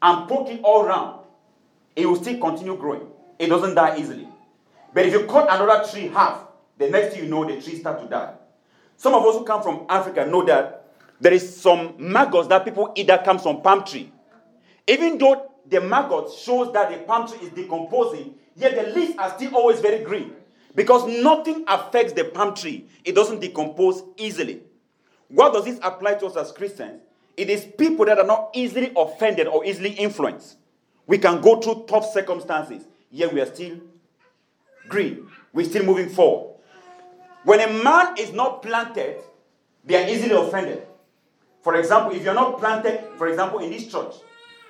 and 0.00 0.26
poke 0.26 0.48
it 0.48 0.60
all 0.62 0.86
around, 0.86 1.20
it 1.94 2.06
will 2.06 2.16
still 2.16 2.40
continue 2.40 2.78
growing. 2.78 3.06
It 3.38 3.48
doesn't 3.48 3.74
die 3.74 3.98
easily. 3.98 4.26
But 4.94 5.04
if 5.04 5.12
you 5.12 5.26
cut 5.26 5.48
another 5.50 5.86
tree 5.86 6.08
half, 6.08 6.46
the 6.78 6.88
next 6.88 7.12
thing 7.12 7.24
you 7.24 7.28
know, 7.28 7.44
the 7.44 7.60
tree 7.60 7.78
starts 7.78 8.02
to 8.02 8.08
die. 8.08 8.32
Some 8.96 9.12
of 9.12 9.22
us 9.26 9.34
who 9.34 9.44
come 9.44 9.62
from 9.62 9.84
Africa 9.90 10.24
know 10.24 10.46
that 10.46 10.88
there 11.20 11.34
is 11.34 11.60
some 11.60 11.94
maggots 11.98 12.48
that 12.48 12.64
people 12.64 12.90
eat 12.96 13.06
that 13.08 13.22
comes 13.22 13.42
from 13.42 13.60
palm 13.60 13.84
tree. 13.84 14.10
Even 14.88 15.18
though 15.18 15.52
the 15.68 15.80
maggot 15.80 16.32
shows 16.32 16.72
that 16.72 16.90
the 16.90 16.98
palm 16.98 17.26
tree 17.28 17.46
is 17.46 17.52
decomposing, 17.52 18.34
yet 18.54 18.74
the 18.74 18.92
leaves 18.94 19.16
are 19.18 19.34
still 19.36 19.54
always 19.54 19.80
very 19.80 20.04
green. 20.04 20.32
Because 20.74 21.06
nothing 21.22 21.64
affects 21.66 22.12
the 22.12 22.24
palm 22.24 22.54
tree, 22.54 22.86
it 23.04 23.14
doesn't 23.14 23.40
decompose 23.40 24.02
easily. 24.16 24.62
What 25.28 25.54
does 25.54 25.64
this 25.64 25.80
apply 25.82 26.14
to 26.14 26.26
us 26.26 26.36
as 26.36 26.52
Christians? 26.52 27.00
It 27.36 27.50
is 27.50 27.64
people 27.64 28.04
that 28.06 28.18
are 28.18 28.26
not 28.26 28.50
easily 28.54 28.92
offended 28.96 29.46
or 29.46 29.64
easily 29.64 29.90
influenced. 29.90 30.56
We 31.06 31.18
can 31.18 31.40
go 31.40 31.60
through 31.60 31.86
tough 31.88 32.10
circumstances, 32.12 32.86
yet 33.10 33.32
we 33.32 33.40
are 33.40 33.46
still 33.46 33.78
green. 34.88 35.28
We're 35.52 35.66
still 35.66 35.84
moving 35.84 36.08
forward. 36.08 36.56
When 37.44 37.60
a 37.60 37.82
man 37.82 38.16
is 38.18 38.32
not 38.32 38.62
planted, 38.62 39.18
they 39.84 40.02
are 40.02 40.08
easily 40.08 40.34
offended. 40.34 40.86
For 41.62 41.76
example, 41.76 42.14
if 42.14 42.24
you're 42.24 42.34
not 42.34 42.58
planted, 42.58 43.00
for 43.16 43.28
example, 43.28 43.60
in 43.60 43.70
this 43.70 43.86
church, 43.86 44.14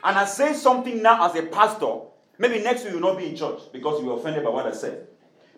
and 0.04 0.16
I 0.16 0.24
say 0.24 0.52
something 0.54 1.02
now 1.02 1.28
as 1.28 1.36
a 1.36 1.42
pastor, 1.42 2.00
maybe 2.38 2.62
next 2.62 2.84
week 2.84 2.94
you 2.94 3.00
will 3.00 3.12
not 3.12 3.18
be 3.18 3.26
in 3.26 3.36
church 3.36 3.60
because 3.72 4.00
you 4.00 4.06
were 4.06 4.14
offended 4.14 4.44
by 4.44 4.50
what 4.50 4.66
I 4.66 4.72
said. 4.72 5.08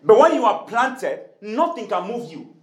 But 0.03 0.17
when 0.17 0.33
you 0.33 0.45
are 0.45 0.63
planted, 0.65 1.21
nothing 1.41 1.87
can 1.87 2.07
move 2.07 2.31
you. 2.31 2.55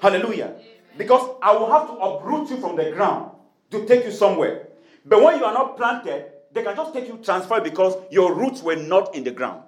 Hallelujah. 0.00 0.54
Because 0.96 1.36
I 1.42 1.52
will 1.56 1.70
have 1.70 1.88
to 1.88 1.92
uproot 1.94 2.50
you 2.50 2.58
from 2.58 2.76
the 2.76 2.90
ground 2.90 3.32
to 3.70 3.86
take 3.86 4.04
you 4.04 4.12
somewhere. 4.12 4.68
But 5.04 5.22
when 5.22 5.38
you 5.38 5.44
are 5.44 5.52
not 5.54 5.76
planted, 5.76 6.26
they 6.52 6.62
can 6.62 6.76
just 6.76 6.92
take 6.92 7.06
you 7.06 7.18
transfer 7.22 7.60
because 7.60 7.96
your 8.10 8.34
roots 8.34 8.62
were 8.62 8.76
not 8.76 9.14
in 9.14 9.24
the 9.24 9.30
ground. 9.30 9.62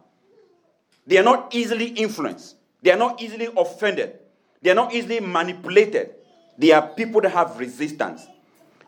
They 1.07 1.19
are 1.19 1.25
not 1.25 1.55
easily 1.55 1.87
influenced. 1.87 2.57
They 2.83 2.91
are 2.91 2.99
not 2.99 3.21
easily 3.21 3.49
offended. 3.57 4.19
They 4.61 4.71
are 4.71 4.75
not 4.75 4.95
easily 4.95 5.21
manipulated. 5.21 6.15
They 6.59 6.73
are 6.73 6.87
people 6.87 7.21
that 7.23 7.33
have 7.33 7.59
resistance. 7.59 8.27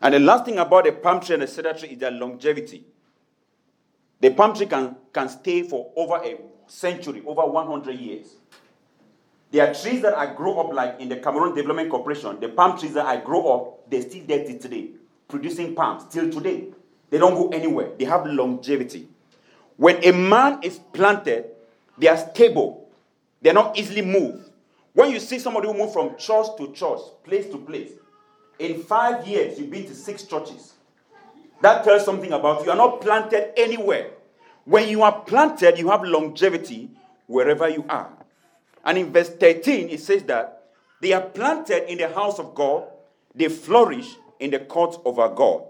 And 0.01 0.13
the 0.13 0.19
last 0.19 0.45
thing 0.45 0.57
about 0.57 0.85
the 0.85 0.91
palm 0.91 1.21
tree 1.21 1.35
and 1.35 1.43
the 1.43 1.47
cedar 1.47 1.73
tree 1.73 1.89
is 1.89 1.99
their 1.99 2.11
longevity. 2.11 2.85
The 4.21 4.31
palm 4.31 4.55
tree 4.55 4.65
can, 4.65 4.95
can 5.13 5.29
stay 5.29 5.63
for 5.63 5.91
over 5.95 6.15
a 6.23 6.37
century, 6.67 7.23
over 7.25 7.45
100 7.45 7.91
years. 7.93 8.35
There 9.51 9.69
are 9.69 9.73
trees 9.73 10.01
that 10.01 10.17
I 10.17 10.33
grow 10.33 10.59
up 10.59 10.73
like 10.73 10.99
in 10.99 11.09
the 11.09 11.17
Cameroon 11.17 11.55
Development 11.55 11.89
Corporation. 11.89 12.39
The 12.39 12.49
palm 12.49 12.77
trees 12.77 12.93
that 12.93 13.05
I 13.05 13.17
grow 13.17 13.47
up, 13.53 13.89
they're 13.89 14.01
still 14.01 14.23
there 14.25 14.43
today, 14.43 14.89
producing 15.27 15.75
palms 15.75 16.03
till 16.09 16.29
today. 16.29 16.67
They 17.09 17.17
don't 17.17 17.35
go 17.35 17.49
anywhere. 17.49 17.91
They 17.97 18.05
have 18.05 18.25
longevity. 18.25 19.07
When 19.77 20.03
a 20.03 20.11
man 20.11 20.59
is 20.63 20.79
planted, 20.93 21.45
they 21.97 22.07
are 22.07 22.17
stable. 22.17 22.89
They're 23.41 23.53
not 23.53 23.77
easily 23.77 24.01
moved. 24.01 24.49
When 24.93 25.11
you 25.11 25.19
see 25.19 25.39
somebody 25.39 25.67
who 25.67 25.73
move 25.73 25.93
from 25.93 26.17
church 26.17 26.47
to 26.57 26.71
church, 26.73 26.99
place 27.23 27.47
to 27.51 27.57
place, 27.57 27.91
in 28.59 28.83
five 28.83 29.27
years 29.27 29.59
you've 29.59 29.71
been 29.71 29.85
to 29.85 29.95
six 29.95 30.23
churches. 30.23 30.73
That 31.61 31.83
tells 31.83 32.05
something 32.05 32.31
about 32.31 32.59
you. 32.59 32.65
You 32.65 32.71
are 32.71 32.77
not 32.77 33.01
planted 33.01 33.57
anywhere. 33.59 34.11
When 34.65 34.89
you 34.89 35.03
are 35.03 35.21
planted, 35.21 35.77
you 35.77 35.89
have 35.89 36.03
longevity 36.03 36.89
wherever 37.27 37.69
you 37.69 37.85
are. 37.87 38.11
And 38.83 38.97
in 38.97 39.11
verse 39.11 39.29
13, 39.29 39.89
it 39.89 39.99
says 39.99 40.23
that 40.23 40.69
they 41.01 41.13
are 41.13 41.21
planted 41.21 41.89
in 41.91 41.97
the 41.97 42.09
house 42.09 42.39
of 42.39 42.55
God, 42.55 42.85
they 43.33 43.47
flourish 43.47 44.15
in 44.39 44.51
the 44.51 44.59
courts 44.59 44.97
of 45.05 45.19
our 45.19 45.29
God. 45.29 45.63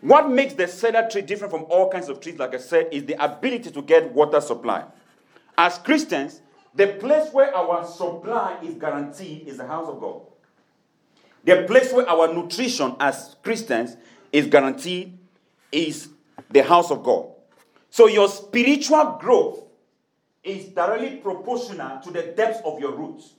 What 0.00 0.30
makes 0.30 0.54
the 0.54 0.68
cedar 0.68 1.08
tree 1.10 1.22
different 1.22 1.52
from 1.52 1.64
all 1.68 1.90
kinds 1.90 2.08
of 2.08 2.20
trees, 2.20 2.38
like 2.38 2.54
I 2.54 2.58
said, 2.58 2.88
is 2.92 3.04
the 3.04 3.22
ability 3.22 3.70
to 3.70 3.82
get 3.82 4.12
water 4.12 4.40
supply. 4.40 4.84
As 5.56 5.78
Christians, 5.78 6.42
the 6.74 6.88
place 6.88 7.32
where 7.32 7.54
our 7.56 7.86
supply 7.86 8.58
is 8.62 8.74
guaranteed 8.74 9.48
is 9.48 9.56
the 9.56 9.66
house 9.66 9.88
of 9.88 10.00
God. 10.00 10.20
The 11.46 11.62
place 11.62 11.92
where 11.92 12.08
our 12.08 12.34
nutrition 12.34 12.96
as 12.98 13.36
Christians 13.40 13.96
is 14.32 14.48
guaranteed 14.48 15.16
is 15.70 16.08
the 16.50 16.64
house 16.64 16.90
of 16.90 17.04
God. 17.04 17.28
So 17.88 18.08
your 18.08 18.28
spiritual 18.28 19.16
growth 19.20 19.62
is 20.42 20.66
directly 20.66 21.18
proportional 21.18 22.00
to 22.00 22.10
the 22.10 22.34
depth 22.36 22.62
of 22.64 22.80
your 22.80 22.96
roots. 22.96 23.34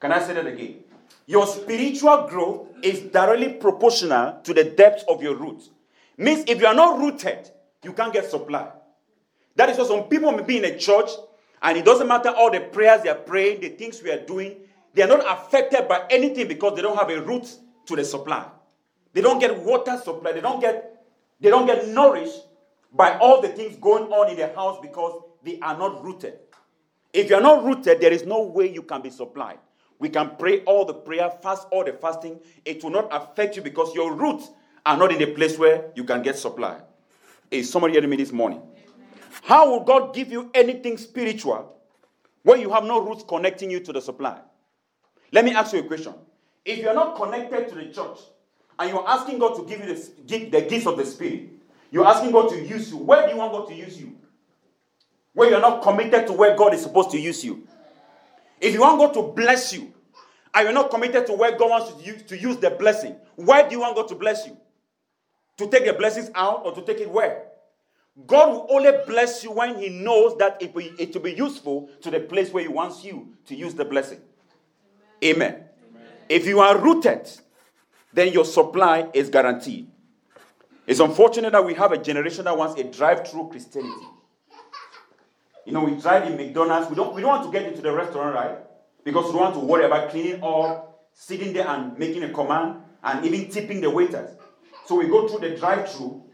Can 0.00 0.10
I 0.10 0.20
say 0.20 0.34
that 0.34 0.46
again? 0.48 0.78
Your 1.26 1.46
spiritual 1.46 2.26
growth 2.28 2.66
is 2.82 2.98
directly 3.02 3.52
proportional 3.52 4.40
to 4.42 4.52
the 4.52 4.64
depth 4.64 5.04
of 5.08 5.22
your 5.22 5.36
roots. 5.36 5.70
Means 6.16 6.44
if 6.48 6.60
you 6.60 6.66
are 6.66 6.74
not 6.74 6.98
rooted, 6.98 7.48
you 7.84 7.92
can't 7.92 8.12
get 8.12 8.28
supply. 8.28 8.68
That 9.54 9.70
is 9.70 9.78
why 9.78 9.84
some 9.84 10.04
people 10.08 10.32
may 10.32 10.42
be 10.42 10.58
in 10.58 10.64
a 10.64 10.76
church 10.76 11.10
and 11.62 11.78
it 11.78 11.84
doesn't 11.84 12.08
matter 12.08 12.30
all 12.30 12.50
the 12.50 12.60
prayers 12.60 13.02
they 13.04 13.10
are 13.10 13.14
praying, 13.14 13.60
the 13.60 13.68
things 13.68 14.02
we 14.02 14.10
are 14.10 14.24
doing, 14.26 14.56
they 14.94 15.02
are 15.02 15.08
not 15.08 15.24
affected 15.26 15.88
by 15.88 16.06
anything 16.10 16.48
because 16.48 16.76
they 16.76 16.82
don't 16.82 16.96
have 16.96 17.10
a 17.10 17.20
root 17.20 17.46
to 17.86 17.96
the 17.96 18.04
supply. 18.04 18.46
They 19.12 19.20
don't 19.20 19.38
get 19.38 19.58
water 19.58 20.00
supply. 20.02 20.32
They 20.32 20.40
don't 20.40 20.60
get 20.60 21.04
they 21.40 21.50
don't 21.50 21.66
get 21.66 21.88
nourished 21.88 22.46
by 22.92 23.18
all 23.18 23.40
the 23.40 23.48
things 23.48 23.76
going 23.76 24.04
on 24.04 24.30
in 24.30 24.36
the 24.36 24.54
house 24.54 24.78
because 24.80 25.22
they 25.42 25.58
are 25.60 25.76
not 25.76 26.04
rooted. 26.04 26.34
If 27.12 27.28
you 27.28 27.36
are 27.36 27.42
not 27.42 27.64
rooted, 27.64 28.00
there 28.00 28.12
is 28.12 28.24
no 28.24 28.42
way 28.42 28.72
you 28.72 28.82
can 28.82 29.02
be 29.02 29.10
supplied. 29.10 29.58
We 29.98 30.08
can 30.08 30.32
pray 30.38 30.60
all 30.64 30.84
the 30.84 30.94
prayer, 30.94 31.30
fast 31.42 31.66
all 31.70 31.84
the 31.84 31.92
fasting. 31.92 32.40
It 32.64 32.82
will 32.82 32.90
not 32.90 33.08
affect 33.10 33.56
you 33.56 33.62
because 33.62 33.94
your 33.94 34.12
roots 34.14 34.50
are 34.84 34.96
not 34.96 35.12
in 35.12 35.22
a 35.22 35.26
place 35.26 35.58
where 35.58 35.90
you 35.94 36.04
can 36.04 36.22
get 36.22 36.38
supply. 36.38 36.80
Is 37.50 37.70
somebody 37.70 37.94
hearing 37.94 38.10
me 38.10 38.16
this 38.16 38.32
morning? 38.32 38.62
How 39.42 39.70
will 39.70 39.80
God 39.84 40.14
give 40.14 40.30
you 40.30 40.50
anything 40.54 40.96
spiritual 40.96 41.76
when 42.42 42.60
you 42.60 42.70
have 42.70 42.84
no 42.84 43.00
roots 43.00 43.24
connecting 43.26 43.70
you 43.70 43.80
to 43.80 43.92
the 43.92 44.00
supply? 44.00 44.40
Let 45.32 45.44
me 45.44 45.54
ask 45.54 45.72
you 45.72 45.80
a 45.80 45.82
question. 45.82 46.14
If 46.64 46.78
you're 46.78 46.94
not 46.94 47.16
connected 47.16 47.68
to 47.70 47.74
the 47.74 47.86
church 47.86 48.18
and 48.78 48.90
you're 48.90 49.08
asking 49.08 49.38
God 49.38 49.56
to 49.56 49.64
give 49.64 49.80
you 49.80 49.94
the, 49.94 50.10
give 50.26 50.50
the 50.52 50.60
gifts 50.62 50.86
of 50.86 50.96
the 50.96 51.06
Spirit, 51.06 51.48
you're 51.90 52.06
asking 52.06 52.32
God 52.32 52.50
to 52.50 52.62
use 52.62 52.90
you. 52.90 52.98
Where 52.98 53.26
do 53.26 53.32
you 53.32 53.38
want 53.38 53.52
God 53.52 53.68
to 53.68 53.74
use 53.74 54.00
you? 54.00 54.16
Where 55.32 55.50
you're 55.50 55.60
not 55.60 55.82
committed 55.82 56.26
to 56.26 56.32
where 56.34 56.56
God 56.56 56.74
is 56.74 56.82
supposed 56.82 57.10
to 57.12 57.18
use 57.18 57.42
you. 57.44 57.66
If 58.60 58.74
you 58.74 58.82
want 58.82 58.98
God 58.98 59.14
to 59.14 59.32
bless 59.32 59.72
you, 59.72 59.92
and 60.54 60.64
you're 60.64 60.74
not 60.74 60.90
committed 60.90 61.26
to 61.26 61.32
where 61.32 61.56
God 61.56 61.70
wants 61.70 61.94
to 61.94 62.04
use, 62.04 62.22
to 62.24 62.38
use 62.38 62.58
the 62.58 62.70
blessing, 62.70 63.16
where 63.36 63.66
do 63.66 63.74
you 63.74 63.80
want 63.80 63.96
God 63.96 64.08
to 64.08 64.14
bless 64.14 64.46
you? 64.46 64.56
To 65.56 65.68
take 65.68 65.86
the 65.86 65.94
blessings 65.94 66.30
out 66.34 66.62
or 66.64 66.74
to 66.74 66.82
take 66.82 67.00
it 67.00 67.10
where? 67.10 67.44
God 68.26 68.50
will 68.50 68.66
only 68.70 68.92
bless 69.06 69.42
you 69.42 69.52
when 69.52 69.78
He 69.78 69.88
knows 69.88 70.36
that 70.36 70.60
it 70.60 70.74
will 70.74 71.22
be 71.22 71.32
useful 71.32 71.88
to 72.02 72.10
the 72.10 72.20
place 72.20 72.52
where 72.52 72.62
He 72.62 72.68
wants 72.68 73.02
you 73.02 73.34
to 73.46 73.54
use 73.54 73.74
the 73.74 73.84
blessing. 73.84 74.20
Amen. 75.22 75.50
Amen. 75.50 75.66
If 76.28 76.46
you 76.46 76.60
are 76.60 76.78
rooted, 76.78 77.30
then 78.12 78.32
your 78.32 78.44
supply 78.44 79.08
is 79.14 79.30
guaranteed. 79.30 79.88
It's 80.86 81.00
unfortunate 81.00 81.52
that 81.52 81.64
we 81.64 81.74
have 81.74 81.92
a 81.92 81.98
generation 81.98 82.44
that 82.44 82.56
wants 82.56 82.80
a 82.80 82.84
drive-through 82.84 83.48
Christianity. 83.50 84.06
You 85.64 85.72
know, 85.72 85.84
we 85.84 85.94
drive 86.00 86.28
in 86.28 86.36
McDonald's. 86.36 86.90
We 86.90 86.96
don't, 86.96 87.14
we 87.14 87.22
don't 87.22 87.30
want 87.30 87.52
to 87.52 87.56
get 87.56 87.68
into 87.68 87.80
the 87.80 87.92
restaurant, 87.92 88.34
right? 88.34 88.58
Because 89.04 89.26
we 89.26 89.32
don't 89.32 89.42
want 89.42 89.54
to 89.54 89.60
worry 89.60 89.84
about 89.84 90.10
cleaning 90.10 90.42
up, 90.42 91.06
sitting 91.12 91.52
there 91.52 91.68
and 91.68 91.96
making 91.98 92.24
a 92.24 92.30
command, 92.30 92.82
and 93.04 93.24
even 93.24 93.48
tipping 93.48 93.80
the 93.80 93.90
waiters. 93.90 94.36
So 94.86 94.96
we 94.96 95.06
go 95.06 95.28
through 95.28 95.48
the 95.48 95.56
drive-through 95.56 96.24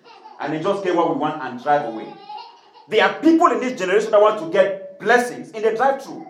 and 0.40 0.52
they 0.54 0.62
just 0.62 0.83
get 0.83 0.97
what 0.97 1.11
we 1.11 1.21
want 1.21 1.42
and 1.42 1.62
drive 1.62 1.92
away. 1.92 2.12
There 2.88 3.04
are 3.04 3.21
people 3.21 3.49
in 3.49 3.61
this 3.61 3.78
generation 3.78 4.11
that 4.12 4.21
want 4.21 4.40
to 4.40 4.50
get 4.50 4.99
blessings 4.99 5.50
in 5.50 5.62
the 5.62 5.75
drive-through. 5.75 6.26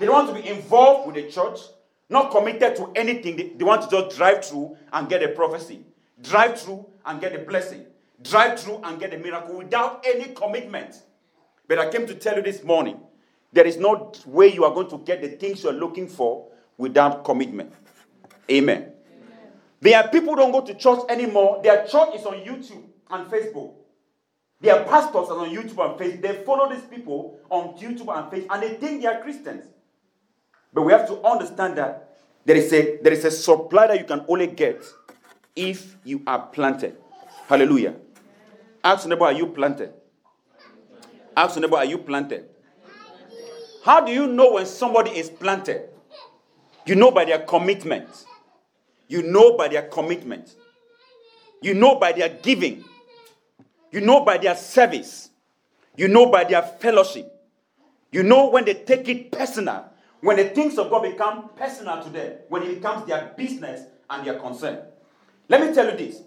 They 0.00 0.06
don't 0.06 0.14
want 0.14 0.34
to 0.34 0.42
be 0.42 0.48
involved 0.48 1.06
with 1.06 1.16
the 1.16 1.30
church, 1.30 1.60
not 2.08 2.30
committed 2.30 2.74
to 2.76 2.90
anything. 2.96 3.36
They, 3.36 3.50
they 3.50 3.64
want 3.64 3.82
to 3.82 3.90
just 3.90 4.16
drive 4.16 4.42
through 4.42 4.78
and 4.94 5.10
get 5.10 5.22
a 5.22 5.28
prophecy, 5.28 5.84
drive 6.22 6.58
through 6.58 6.86
and 7.04 7.20
get 7.20 7.34
a 7.34 7.40
blessing, 7.40 7.84
drive 8.22 8.58
through 8.58 8.80
and 8.82 8.98
get 8.98 9.12
a 9.12 9.18
miracle 9.18 9.58
without 9.58 10.02
any 10.06 10.32
commitment. 10.32 11.02
But 11.68 11.80
I 11.80 11.90
came 11.90 12.06
to 12.06 12.14
tell 12.14 12.34
you 12.36 12.42
this 12.42 12.64
morning 12.64 12.98
there 13.52 13.66
is 13.66 13.76
no 13.76 14.10
way 14.24 14.50
you 14.50 14.64
are 14.64 14.72
going 14.72 14.88
to 14.88 14.98
get 15.04 15.20
the 15.20 15.28
things 15.28 15.62
you're 15.62 15.74
looking 15.74 16.08
for 16.08 16.48
without 16.78 17.22
commitment. 17.22 17.70
Amen. 18.50 18.78
Amen. 18.78 18.92
There 19.82 20.02
are 20.02 20.08
people 20.08 20.34
don't 20.34 20.50
go 20.50 20.62
to 20.62 20.72
church 20.72 21.00
anymore. 21.10 21.60
Their 21.62 21.84
church 21.86 22.14
is 22.14 22.24
on 22.24 22.36
YouTube 22.36 22.84
and 23.10 23.30
Facebook. 23.30 23.74
Their 24.62 24.82
pastors 24.84 25.28
are 25.28 25.40
on 25.40 25.50
YouTube 25.50 25.84
and 25.84 26.00
Facebook. 26.00 26.22
They 26.22 26.42
follow 26.42 26.70
these 26.74 26.84
people 26.84 27.38
on 27.50 27.76
YouTube 27.76 28.08
and 28.16 28.32
Facebook 28.32 28.46
and 28.48 28.62
they 28.62 28.74
think 28.76 29.02
they 29.02 29.06
are 29.06 29.20
Christians. 29.20 29.66
But 30.72 30.82
we 30.82 30.92
have 30.92 31.06
to 31.08 31.20
understand 31.22 31.76
that 31.78 32.16
there 32.44 32.56
is 32.56 32.72
a, 32.72 32.98
there 33.02 33.12
is 33.12 33.24
a 33.24 33.30
supply 33.30 33.88
that 33.88 33.98
you 33.98 34.04
can 34.04 34.24
only 34.28 34.46
get 34.46 34.84
if 35.56 35.96
you 36.04 36.22
are 36.26 36.46
planted. 36.46 36.96
Hallelujah. 37.48 37.96
Ask 38.82 39.06
neighbor, 39.06 39.24
are 39.24 39.32
you 39.32 39.46
planted? 39.46 39.92
Ask 41.36 41.58
neighbor, 41.58 41.76
are 41.76 41.84
you 41.84 41.98
planted? 41.98 42.48
How 43.84 44.00
do 44.04 44.12
you 44.12 44.26
know 44.26 44.52
when 44.52 44.66
somebody 44.66 45.10
is 45.10 45.28
planted? 45.28 45.88
You 46.86 46.94
know 46.94 47.10
by 47.10 47.24
their 47.24 47.40
commitment. 47.40 48.08
You 49.08 49.22
know 49.22 49.56
by 49.56 49.68
their 49.68 49.82
commitment. 49.82 50.54
You 51.62 51.74
know 51.74 51.98
by 51.98 52.12
their 52.12 52.28
giving. 52.28 52.84
You 53.90 54.00
know 54.00 54.24
by 54.24 54.38
their 54.38 54.54
service. 54.54 55.30
You 55.96 56.08
know 56.08 56.30
by 56.30 56.44
their 56.44 56.62
fellowship. 56.62 57.30
You 58.12 58.22
know 58.22 58.48
when 58.50 58.64
they 58.64 58.74
take 58.74 59.08
it 59.08 59.30
personal. 59.32 59.89
When 60.20 60.36
the 60.36 60.44
things 60.50 60.78
of 60.78 60.90
God 60.90 61.02
become 61.02 61.50
personal 61.56 62.02
to 62.02 62.10
them. 62.10 62.38
When 62.48 62.62
it 62.62 62.74
becomes 62.74 63.06
their 63.06 63.32
business 63.36 63.82
and 64.08 64.26
their 64.26 64.38
concern. 64.38 64.80
Let 65.48 65.60
me 65.66 65.74
tell 65.74 65.90
you 65.90 65.96
this. 65.96 66.22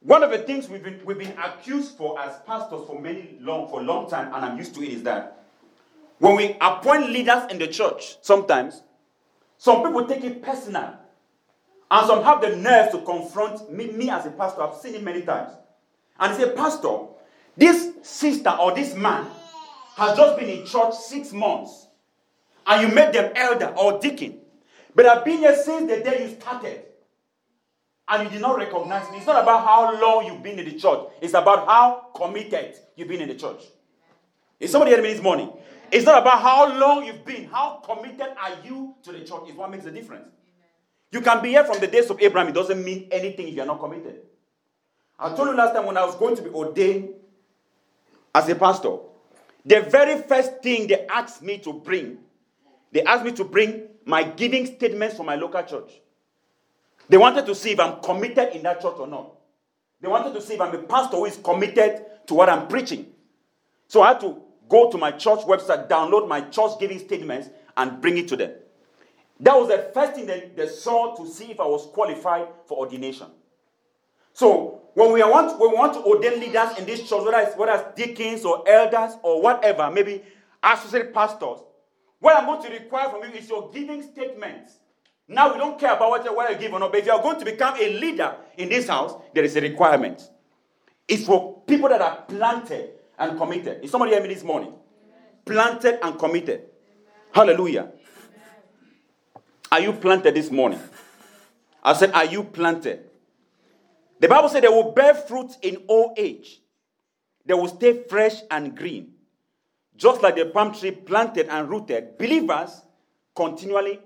One 0.00 0.22
of 0.22 0.30
the 0.30 0.38
things 0.38 0.68
we've 0.68 0.82
been, 0.82 1.00
we've 1.04 1.18
been 1.18 1.36
accused 1.38 1.96
for 1.96 2.20
as 2.20 2.38
pastors 2.46 2.86
for 2.86 3.00
many 3.00 3.36
long 3.40 3.68
for 3.68 3.80
a 3.80 3.82
long 3.82 4.08
time, 4.08 4.32
and 4.32 4.44
I'm 4.44 4.56
used 4.56 4.74
to 4.76 4.82
it, 4.82 4.90
is 4.90 5.02
that 5.02 5.44
when 6.18 6.36
we 6.36 6.56
appoint 6.60 7.10
leaders 7.10 7.50
in 7.50 7.58
the 7.58 7.66
church, 7.66 8.16
sometimes 8.22 8.82
some 9.56 9.82
people 9.82 10.06
take 10.06 10.22
it 10.22 10.42
personal. 10.42 10.94
And 11.90 12.06
some 12.06 12.22
have 12.22 12.40
the 12.40 12.54
nerve 12.54 12.92
to 12.92 12.98
confront 13.02 13.72
me, 13.72 13.90
me 13.90 14.10
as 14.10 14.26
a 14.26 14.30
pastor. 14.30 14.62
I've 14.62 14.76
seen 14.76 14.94
it 14.94 15.02
many 15.02 15.22
times. 15.22 15.52
And 16.20 16.36
say, 16.36 16.52
Pastor, 16.54 16.98
this 17.56 17.92
sister 18.02 18.50
or 18.50 18.74
this 18.74 18.94
man 18.94 19.26
has 19.96 20.16
just 20.16 20.38
been 20.38 20.48
in 20.48 20.66
church 20.66 20.94
six 20.94 21.32
months. 21.32 21.87
And 22.68 22.88
you 22.88 22.94
made 22.94 23.14
them 23.14 23.32
elder 23.34 23.74
or 23.76 23.98
deacon. 23.98 24.38
But 24.94 25.06
I've 25.06 25.24
been 25.24 25.38
here 25.38 25.56
since 25.56 25.90
the 25.90 26.00
day 26.00 26.28
you 26.28 26.40
started. 26.40 26.84
And 28.06 28.24
you 28.24 28.30
did 28.30 28.40
not 28.40 28.56
recognize 28.58 29.10
me. 29.10 29.18
It's 29.18 29.26
not 29.26 29.42
about 29.42 29.64
how 29.64 30.00
long 30.00 30.26
you've 30.26 30.42
been 30.42 30.58
in 30.58 30.64
the 30.64 30.78
church. 30.78 31.00
It's 31.20 31.34
about 31.34 31.66
how 31.66 32.06
committed 32.14 32.74
you've 32.96 33.08
been 33.08 33.20
in 33.20 33.28
the 33.28 33.34
church. 33.34 33.62
Is 34.60 34.70
somebody 34.70 34.90
hearing 34.92 35.04
me 35.04 35.12
this 35.12 35.22
morning? 35.22 35.50
It's 35.90 36.04
not 36.04 36.20
about 36.22 36.42
how 36.42 36.78
long 36.78 37.06
you've 37.06 37.24
been. 37.24 37.44
How 37.44 37.80
committed 37.84 38.28
are 38.40 38.56
you 38.64 38.94
to 39.02 39.12
the 39.12 39.20
church 39.20 39.48
is 39.48 39.54
what 39.54 39.70
makes 39.70 39.84
the 39.84 39.90
difference. 39.90 40.28
You 41.10 41.20
can 41.20 41.42
be 41.42 41.50
here 41.50 41.64
from 41.64 41.80
the 41.80 41.86
days 41.86 42.10
of 42.10 42.20
Abraham. 42.20 42.48
It 42.48 42.54
doesn't 42.54 42.84
mean 42.84 43.08
anything 43.10 43.48
if 43.48 43.54
you're 43.54 43.66
not 43.66 43.80
committed. 43.80 44.20
I 45.18 45.34
told 45.34 45.48
you 45.48 45.56
last 45.56 45.74
time 45.74 45.86
when 45.86 45.96
I 45.96 46.04
was 46.04 46.16
going 46.16 46.36
to 46.36 46.42
be 46.42 46.50
ordained 46.50 47.10
as 48.34 48.48
a 48.48 48.54
pastor, 48.54 48.96
the 49.64 49.80
very 49.80 50.20
first 50.22 50.62
thing 50.62 50.86
they 50.86 51.06
asked 51.06 51.42
me 51.42 51.58
to 51.58 51.72
bring, 51.72 52.18
they 52.92 53.02
asked 53.02 53.24
me 53.24 53.32
to 53.32 53.44
bring 53.44 53.88
my 54.04 54.22
giving 54.22 54.66
statements 54.66 55.16
from 55.16 55.26
my 55.26 55.34
local 55.34 55.62
church. 55.62 55.92
They 57.08 57.16
wanted 57.16 57.46
to 57.46 57.54
see 57.54 57.72
if 57.72 57.80
I'm 57.80 58.00
committed 58.00 58.54
in 58.54 58.62
that 58.62 58.80
church 58.80 58.96
or 58.98 59.06
not. 59.06 59.34
They 60.00 60.08
wanted 60.08 60.34
to 60.34 60.40
see 60.40 60.54
if 60.54 60.60
I'm 60.60 60.74
a 60.74 60.78
pastor 60.78 61.16
who 61.16 61.24
is 61.24 61.36
committed 61.36 62.04
to 62.26 62.34
what 62.34 62.48
I'm 62.48 62.68
preaching. 62.68 63.06
So 63.88 64.02
I 64.02 64.08
had 64.08 64.20
to 64.20 64.40
go 64.68 64.90
to 64.90 64.98
my 64.98 65.12
church 65.12 65.40
website, 65.40 65.88
download 65.88 66.28
my 66.28 66.42
church 66.42 66.72
giving 66.78 66.98
statements, 66.98 67.48
and 67.76 68.00
bring 68.00 68.18
it 68.18 68.28
to 68.28 68.36
them. 68.36 68.52
That 69.40 69.54
was 69.54 69.68
the 69.68 69.90
first 69.94 70.14
thing 70.14 70.26
that 70.26 70.56
they 70.56 70.66
saw 70.68 71.14
to 71.16 71.26
see 71.26 71.50
if 71.50 71.60
I 71.60 71.66
was 71.66 71.86
qualified 71.86 72.48
for 72.66 72.78
ordination. 72.78 73.28
So 74.32 74.82
when 74.94 75.12
we 75.12 75.22
want, 75.22 75.58
when 75.58 75.70
we 75.70 75.76
want 75.76 75.94
to 75.94 76.00
ordain 76.00 76.40
leaders 76.40 76.76
in 76.78 76.84
this 76.84 77.08
church, 77.08 77.24
whether 77.24 77.38
it's, 77.38 77.56
whether 77.56 77.72
it's 77.72 77.96
deacons 77.96 78.44
or 78.44 78.68
elders 78.68 79.16
or 79.22 79.40
whatever, 79.40 79.90
maybe 79.90 80.22
associate 80.62 81.14
pastors, 81.14 81.60
what 82.20 82.36
I'm 82.36 82.46
going 82.46 82.62
to 82.62 82.70
require 82.70 83.08
from 83.10 83.22
you 83.22 83.38
is 83.38 83.48
your 83.48 83.70
giving 83.70 84.02
statements. 84.02 84.78
Now 85.28 85.52
we 85.52 85.58
don't 85.58 85.78
care 85.78 85.94
about 85.94 86.10
what, 86.10 86.36
what 86.36 86.50
you 86.50 86.56
give 86.56 86.72
or 86.72 86.80
not, 86.80 86.90
but 86.90 87.00
if 87.00 87.06
you 87.06 87.12
are 87.12 87.22
going 87.22 87.38
to 87.38 87.44
become 87.44 87.76
a 87.78 87.98
leader 87.98 88.34
in 88.56 88.68
this 88.68 88.88
house, 88.88 89.14
there 89.34 89.44
is 89.44 89.54
a 89.56 89.60
requirement. 89.60 90.28
It's 91.06 91.24
for 91.24 91.62
people 91.66 91.88
that 91.90 92.00
are 92.00 92.22
planted 92.22 92.90
and 93.18 93.38
committed. 93.38 93.84
Is 93.84 93.90
somebody 93.90 94.12
hear 94.12 94.22
me 94.22 94.28
this 94.28 94.42
morning? 94.42 94.70
Amen. 94.70 95.26
Planted 95.44 96.04
and 96.04 96.18
committed. 96.18 96.60
Amen. 96.60 96.68
Hallelujah. 97.32 97.80
Amen. 97.82 99.42
Are 99.70 99.80
you 99.80 99.92
planted 99.92 100.34
this 100.34 100.50
morning? 100.50 100.80
I 101.82 101.92
said, 101.92 102.12
Are 102.12 102.24
you 102.24 102.44
planted? 102.44 103.04
The 104.20 104.28
Bible 104.28 104.48
said 104.48 104.64
they 104.64 104.68
will 104.68 104.92
bear 104.92 105.14
fruit 105.14 105.52
in 105.62 105.84
old 105.88 106.18
age. 106.18 106.60
They 107.46 107.54
will 107.54 107.68
stay 107.68 108.02
fresh 108.08 108.34
and 108.50 108.76
green. 108.76 109.14
Just 109.98 110.22
like 110.22 110.36
the 110.36 110.46
palm 110.46 110.72
tree 110.72 110.92
planted 110.92 111.48
and 111.48 111.68
rooted, 111.68 112.16
believers 112.18 112.70
continually 113.34 113.98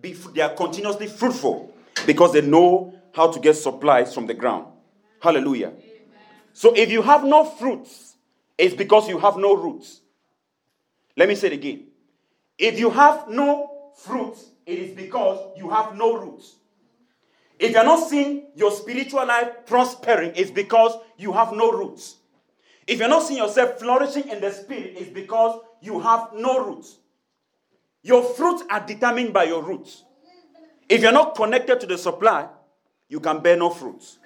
be 0.00 0.12
they 0.34 0.40
are 0.40 0.54
continuously 0.54 1.08
fruitful 1.08 1.74
because 2.06 2.32
they 2.32 2.40
know 2.40 2.94
how 3.12 3.30
to 3.30 3.40
get 3.40 3.54
supplies 3.54 4.14
from 4.14 4.26
the 4.28 4.34
ground. 4.34 4.66
Hallelujah. 5.20 5.68
Amen. 5.68 5.82
So 6.52 6.74
if 6.74 6.92
you 6.92 7.02
have 7.02 7.24
no 7.24 7.44
fruits, 7.44 8.16
it's 8.56 8.74
because 8.74 9.08
you 9.08 9.18
have 9.18 9.36
no 9.36 9.56
roots. 9.56 10.00
Let 11.16 11.28
me 11.28 11.34
say 11.34 11.48
it 11.48 11.54
again. 11.54 11.88
If 12.56 12.78
you 12.78 12.90
have 12.90 13.28
no 13.28 13.90
fruits, 13.96 14.48
it 14.64 14.78
is 14.78 14.94
because 14.94 15.56
you 15.56 15.68
have 15.70 15.96
no 15.96 16.16
roots. 16.16 16.54
If 17.58 17.72
you're 17.72 17.84
not 17.84 18.08
seeing 18.08 18.46
your 18.54 18.70
spiritual 18.70 19.26
life 19.26 19.66
prospering, 19.66 20.32
it's 20.36 20.52
because 20.52 20.96
you 21.18 21.32
have 21.32 21.52
no 21.52 21.72
roots. 21.72 22.16
If 22.86 22.98
you're 22.98 23.08
not 23.08 23.22
seeing 23.22 23.38
yourself 23.38 23.78
flourishing 23.78 24.28
in 24.28 24.40
the 24.40 24.50
spirit, 24.50 24.94
it's 24.96 25.10
because 25.10 25.60
you 25.80 26.00
have 26.00 26.30
no 26.34 26.64
roots. 26.64 26.98
Your 28.02 28.22
fruits 28.22 28.64
are 28.68 28.84
determined 28.84 29.32
by 29.32 29.44
your 29.44 29.62
roots. 29.62 30.04
If 30.88 31.02
you're 31.02 31.12
not 31.12 31.36
connected 31.36 31.80
to 31.80 31.86
the 31.86 31.96
supply, 31.96 32.48
you 33.08 33.20
can 33.20 33.40
bear 33.40 33.56
no 33.56 33.70
fruits. 33.70 34.18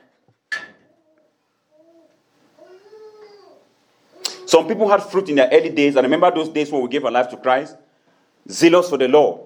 Some 4.46 4.68
people 4.68 4.88
had 4.88 5.02
fruit 5.02 5.28
in 5.28 5.36
their 5.36 5.50
early 5.52 5.70
days. 5.70 5.96
I 5.96 6.00
remember 6.00 6.30
those 6.30 6.48
days 6.48 6.70
when 6.70 6.80
we 6.80 6.88
gave 6.88 7.04
our 7.04 7.10
life 7.10 7.28
to 7.30 7.36
Christ, 7.36 7.76
zealous 8.48 8.88
for 8.88 8.96
the 8.96 9.08
Lord. 9.08 9.40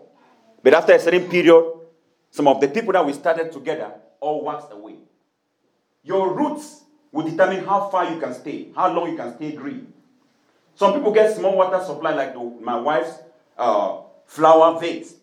But 0.63 0.75
after 0.75 0.93
a 0.93 0.99
certain 1.01 1.29
period, 1.29 1.65
some 2.31 2.47
of 2.47 2.61
the 2.61 2.69
people 2.69 2.93
that 2.93 3.05
we 3.05 3.15
started 3.15 3.51
together 3.51 3.93
all 4.21 4.45
waxed 4.45 4.71
away. 4.71 4.97
Your 6.03 6.35
roots 6.35 6.85
will 7.13 7.29
determine 7.29 7.65
how 7.65 7.89
far 7.89 8.13
you 8.13 8.21
can 8.21 8.35
stay, 8.35 8.69
how 8.75 8.93
long 8.93 9.11
you 9.11 9.17
can 9.17 9.35
stay 9.37 9.53
green. 9.53 9.93
Some 10.75 10.95
people 10.95 11.13
get 11.13 11.35
small 11.37 11.57
water 11.57 11.83
supply, 11.85 12.15
like 12.15 12.33
the, 12.33 12.41
my 12.61 12.79
wife's 12.79 13.19
uh, 13.59 14.01
flower 14.27 14.79
vase. 14.81 15.15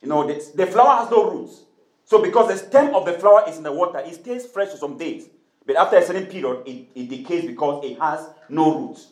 You 0.00 0.08
know, 0.08 0.26
the, 0.26 0.44
the 0.54 0.66
flower 0.66 1.02
has 1.02 1.10
no 1.10 1.30
roots. 1.30 1.64
So 2.04 2.22
because 2.22 2.48
the 2.48 2.56
stem 2.56 2.94
of 2.94 3.04
the 3.04 3.14
flower 3.14 3.44
is 3.48 3.58
in 3.58 3.62
the 3.62 3.72
water, 3.72 3.98
it 3.98 4.14
stays 4.14 4.46
fresh 4.46 4.68
for 4.68 4.76
some 4.76 4.96
days. 4.96 5.28
But 5.66 5.76
after 5.76 5.96
a 5.96 6.02
certain 6.06 6.26
period, 6.26 6.62
it, 6.66 6.88
it 6.94 7.10
decays 7.10 7.44
because 7.44 7.84
it 7.84 7.98
has 7.98 8.26
no 8.48 8.78
roots. 8.78 9.08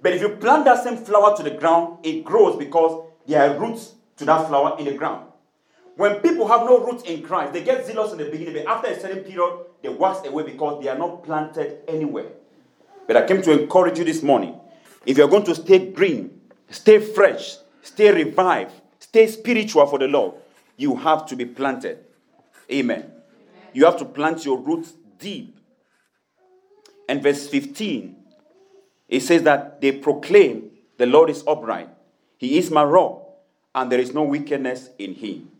But 0.00 0.12
if 0.12 0.20
you 0.20 0.28
plant 0.28 0.64
that 0.66 0.84
same 0.84 0.96
flower 0.96 1.36
to 1.36 1.42
the 1.42 1.50
ground, 1.50 1.98
it 2.04 2.24
grows 2.24 2.56
because 2.56 3.08
there 3.26 3.50
are 3.50 3.58
roots 3.58 3.94
to 4.18 4.24
that 4.26 4.46
flower 4.46 4.76
in 4.78 4.84
the 4.84 4.92
ground. 4.94 5.27
When 5.98 6.20
people 6.20 6.46
have 6.46 6.60
no 6.60 6.78
roots 6.78 7.02
in 7.02 7.24
Christ, 7.24 7.52
they 7.52 7.64
get 7.64 7.84
zealous 7.84 8.12
in 8.12 8.18
the 8.18 8.26
beginning, 8.26 8.54
but 8.54 8.68
after 8.68 8.86
a 8.86 9.00
certain 9.00 9.24
period, 9.24 9.66
they 9.82 9.88
wax 9.88 10.24
away 10.24 10.44
because 10.44 10.80
they 10.80 10.88
are 10.88 10.96
not 10.96 11.24
planted 11.24 11.78
anywhere. 11.88 12.26
But 13.08 13.16
I 13.16 13.26
came 13.26 13.42
to 13.42 13.50
encourage 13.50 13.98
you 13.98 14.04
this 14.04 14.22
morning. 14.22 14.54
If 15.04 15.18
you're 15.18 15.26
going 15.26 15.42
to 15.46 15.56
stay 15.56 15.90
green, 15.90 16.40
stay 16.70 17.00
fresh, 17.00 17.56
stay 17.82 18.12
revived, 18.12 18.74
stay 19.00 19.26
spiritual 19.26 19.88
for 19.88 19.98
the 19.98 20.06
Lord, 20.06 20.36
you 20.76 20.94
have 20.94 21.26
to 21.26 21.34
be 21.34 21.44
planted. 21.44 21.98
Amen. 22.70 22.98
Amen. 23.00 23.12
You 23.72 23.84
have 23.86 23.96
to 23.96 24.04
plant 24.04 24.44
your 24.44 24.58
roots 24.58 24.92
deep. 25.18 25.58
And 27.08 27.20
verse 27.20 27.48
15, 27.48 28.14
it 29.08 29.20
says 29.22 29.42
that 29.42 29.80
they 29.80 29.90
proclaim 29.90 30.70
the 30.96 31.06
Lord 31.06 31.28
is 31.28 31.42
upright. 31.44 31.88
He 32.36 32.56
is 32.56 32.70
my 32.70 32.84
rock, 32.84 33.20
and 33.74 33.90
there 33.90 33.98
is 33.98 34.14
no 34.14 34.22
wickedness 34.22 34.90
in 34.96 35.14
him. 35.14 35.50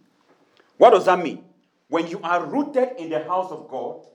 What 0.78 0.90
does 0.90 1.04
that 1.04 1.22
mean? 1.22 1.44
When 1.88 2.06
you 2.06 2.20
are 2.22 2.44
rooted 2.44 2.92
in 2.98 3.10
the 3.10 3.24
house 3.24 3.50
of 3.50 3.68
God, 3.68 4.06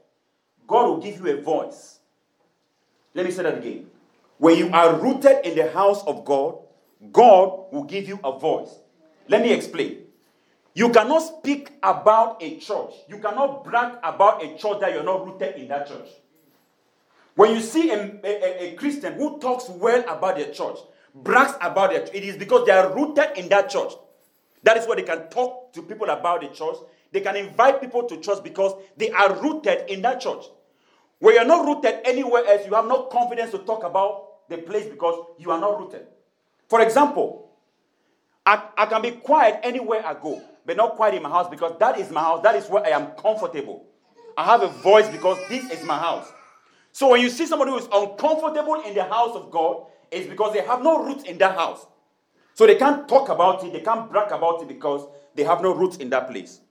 God 0.66 0.88
will 0.88 0.98
give 0.98 1.20
you 1.20 1.38
a 1.38 1.42
voice. 1.42 2.00
Let 3.14 3.26
me 3.26 3.32
say 3.32 3.44
that 3.44 3.58
again. 3.58 3.88
When 4.38 4.58
you 4.58 4.70
are 4.72 4.96
rooted 4.96 5.46
in 5.46 5.56
the 5.56 5.72
house 5.72 6.04
of 6.06 6.26
God, 6.26 6.58
God 7.12 7.72
will 7.72 7.84
give 7.84 8.08
you 8.08 8.20
a 8.24 8.38
voice. 8.40 8.80
Let 9.28 9.42
me 9.42 9.52
explain. 9.52 10.00
You 10.74 10.90
cannot 10.90 11.20
speak 11.20 11.72
about 11.84 12.42
a 12.42 12.58
church. 12.58 12.94
You 13.08 13.20
cannot 13.20 13.64
brag 13.64 13.98
about 14.04 14.44
a 14.44 14.58
church 14.58 14.80
that 14.80 14.94
you're 14.94 15.04
not 15.04 15.26
rooted 15.26 15.56
in 15.56 15.68
that 15.68 15.88
church. 15.88 16.08
When 17.36 17.54
you 17.54 17.62
see 17.62 17.92
a, 17.92 18.20
a, 18.24 18.72
a 18.72 18.76
Christian 18.76 19.14
who 19.14 19.40
talks 19.40 19.70
well 19.70 20.04
about 20.08 20.38
their 20.38 20.52
church, 20.52 20.78
brags 21.14 21.54
about 21.62 21.94
it, 21.94 22.10
it 22.14 22.24
is 22.24 22.38
because 22.38 22.66
they 22.66 22.72
are 22.72 22.94
rooted 22.94 23.38
in 23.38 23.50
that 23.50 23.70
church. 23.70 23.94
That 24.64 24.78
is 24.78 24.88
why 24.88 24.96
they 24.96 25.04
can 25.04 25.30
talk 25.30 25.74
to 25.74 25.82
people 25.82 26.10
about 26.10 26.42
the 26.42 26.48
church. 26.48 26.78
They 27.12 27.22
can 27.22 27.36
invite 27.36 27.80
people 27.82 28.04
to 28.08 28.18
church 28.18 28.44
because 28.44 28.74
they 28.98 29.12
are 29.12 29.36
rooted 29.42 29.90
in 29.90 30.02
that 30.02 30.22
church. 30.22 30.46
Where 31.20 31.36
you're 31.36 31.46
not 31.46 31.66
rooted 31.66 32.00
anywhere 32.06 32.46
else, 32.46 32.66
you 32.66 32.74
have 32.74 32.86
no 32.86 33.04
confidence 33.04 33.52
to 33.52 33.60
talk 33.60 33.84
about 33.84 34.50
the 34.50 34.58
place 34.58 34.86
because 34.88 35.26
you 35.38 35.52
are 35.52 35.60
not 35.60 35.80
rooted. 35.80 36.08
For 36.68 36.82
example, 36.82 37.52
I, 38.46 38.62
I 38.78 38.86
can 38.88 39.02
be 39.02 39.12
quiet 39.12 39.60
anywhere 39.64 40.06
I 40.06 40.16
go, 40.16 40.42
but 40.66 40.76
not 40.76 40.96
quiet 40.96 41.16
in 41.16 41.24
my 41.24 41.30
house 41.30 41.50
because 41.50 41.78
that 41.80 42.00
is 42.00 42.12
my 42.12 42.22
house. 42.22 42.44
That 42.44 42.56
is 42.56 42.68
where 42.68 42.86
I 42.86 42.90
am 42.90 43.08
comfortable. 43.12 43.86
I 44.38 44.44
have 44.46 44.64
a 44.64 44.68
voice 44.68 45.08
because 45.10 45.38
this 45.48 45.70
is 45.72 45.86
my 45.86 45.98
house. 45.98 46.28
So 46.92 47.10
when 47.10 47.22
you 47.22 47.30
see 47.30 47.46
somebody 47.46 47.72
who 47.72 47.78
is 47.78 47.88
uncomfortable 47.92 48.82
in 48.86 48.94
the 48.94 49.04
house 49.04 49.36
of 49.36 49.52
God, 49.52 49.86
it's 50.12 50.30
because 50.30 50.54
they 50.54 50.62
have 50.62 50.82
no 50.82 51.04
roots 51.04 51.24
in 51.24 51.38
that 51.40 51.56
house. 51.56 51.86
So 52.54 52.68
they 52.68 52.76
can't 52.76 53.08
talk 53.08 53.30
about 53.30 53.64
it, 53.64 53.74
they 53.74 53.82
can't 53.82 54.10
brag 54.12 54.32
about 54.32 54.62
it 54.62 54.68
because 54.68 55.08
they 55.36 55.44
have 55.44 55.62
no 55.62 55.74
roots 55.74 55.98
in 55.98 56.10
that 56.12 56.30
place. 56.30 56.62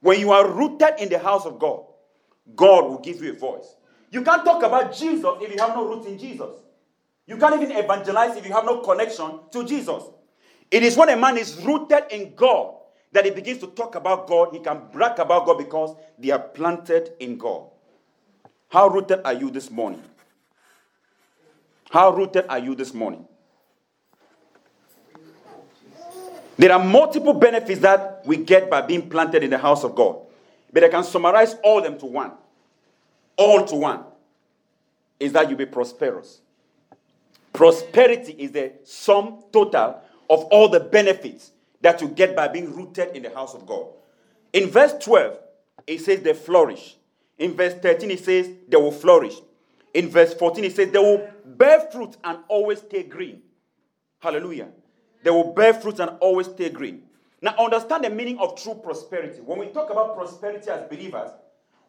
When 0.00 0.20
you 0.20 0.32
are 0.32 0.48
rooted 0.48 0.94
in 0.98 1.08
the 1.08 1.18
house 1.18 1.46
of 1.46 1.58
God, 1.58 1.84
God 2.56 2.84
will 2.84 2.98
give 2.98 3.22
you 3.22 3.32
a 3.32 3.34
voice. 3.34 3.76
You 4.10 4.22
can't 4.22 4.44
talk 4.44 4.62
about 4.62 4.94
Jesus 4.94 5.30
if 5.40 5.52
you 5.52 5.60
have 5.60 5.76
no 5.76 5.86
roots 5.88 6.06
in 6.06 6.18
Jesus. 6.18 6.60
You 7.26 7.36
can't 7.36 7.60
even 7.60 7.76
evangelize 7.76 8.36
if 8.36 8.46
you 8.46 8.52
have 8.52 8.64
no 8.64 8.80
connection 8.80 9.40
to 9.52 9.64
Jesus. 9.64 10.02
It 10.70 10.82
is 10.82 10.96
when 10.96 11.10
a 11.10 11.16
man 11.16 11.36
is 11.36 11.62
rooted 11.62 12.04
in 12.10 12.34
God 12.34 12.74
that 13.12 13.24
he 13.24 13.30
begins 13.30 13.58
to 13.58 13.66
talk 13.68 13.94
about 13.94 14.26
God. 14.26 14.48
He 14.52 14.60
can 14.60 14.82
brag 14.92 15.18
about 15.18 15.46
God 15.46 15.58
because 15.58 15.96
they 16.18 16.30
are 16.30 16.38
planted 16.38 17.12
in 17.20 17.36
God. 17.36 17.64
How 18.68 18.88
rooted 18.88 19.20
are 19.24 19.32
you 19.32 19.50
this 19.50 19.70
morning? 19.70 20.02
How 21.90 22.14
rooted 22.14 22.46
are 22.48 22.58
you 22.58 22.74
this 22.74 22.92
morning? 22.92 23.26
There 26.58 26.72
are 26.72 26.84
multiple 26.84 27.34
benefits 27.34 27.80
that 27.82 28.22
we 28.26 28.36
get 28.36 28.68
by 28.68 28.82
being 28.82 29.08
planted 29.08 29.44
in 29.44 29.50
the 29.50 29.58
house 29.58 29.84
of 29.84 29.94
God. 29.94 30.18
But 30.72 30.84
I 30.84 30.88
can 30.88 31.04
summarize 31.04 31.54
all 31.62 31.80
them 31.80 31.98
to 32.00 32.06
one. 32.06 32.32
All 33.36 33.64
to 33.64 33.76
one. 33.76 34.04
Is 35.20 35.32
that 35.32 35.48
you 35.48 35.56
be 35.56 35.66
prosperous. 35.66 36.40
Prosperity 37.52 38.32
is 38.32 38.52
the 38.52 38.72
sum 38.84 39.44
total 39.52 40.00
of 40.28 40.44
all 40.44 40.68
the 40.68 40.80
benefits 40.80 41.52
that 41.80 42.00
you 42.00 42.08
get 42.08 42.34
by 42.34 42.48
being 42.48 42.74
rooted 42.74 43.16
in 43.16 43.22
the 43.22 43.30
house 43.30 43.54
of 43.54 43.64
God. 43.64 43.86
In 44.52 44.68
verse 44.68 44.94
12, 45.00 45.38
it 45.86 46.00
says 46.00 46.20
they 46.22 46.34
flourish. 46.34 46.96
In 47.38 47.54
verse 47.54 47.74
13, 47.74 48.10
it 48.10 48.24
says 48.24 48.50
they 48.68 48.76
will 48.76 48.92
flourish. 48.92 49.34
In 49.94 50.08
verse 50.08 50.34
14, 50.34 50.64
it 50.64 50.74
says 50.74 50.90
they 50.90 50.98
will 50.98 51.28
bear 51.44 51.80
fruit 51.92 52.16
and 52.24 52.38
always 52.48 52.80
stay 52.80 53.04
green. 53.04 53.42
Hallelujah. 54.18 54.68
They 55.22 55.30
will 55.30 55.52
bear 55.52 55.74
fruit 55.74 55.98
and 56.00 56.12
always 56.20 56.46
stay 56.46 56.70
green. 56.70 57.02
Now, 57.40 57.54
understand 57.58 58.04
the 58.04 58.10
meaning 58.10 58.38
of 58.38 58.60
true 58.60 58.74
prosperity. 58.74 59.40
When 59.40 59.58
we 59.58 59.66
talk 59.66 59.90
about 59.90 60.16
prosperity 60.16 60.68
as 60.70 60.88
believers, 60.88 61.30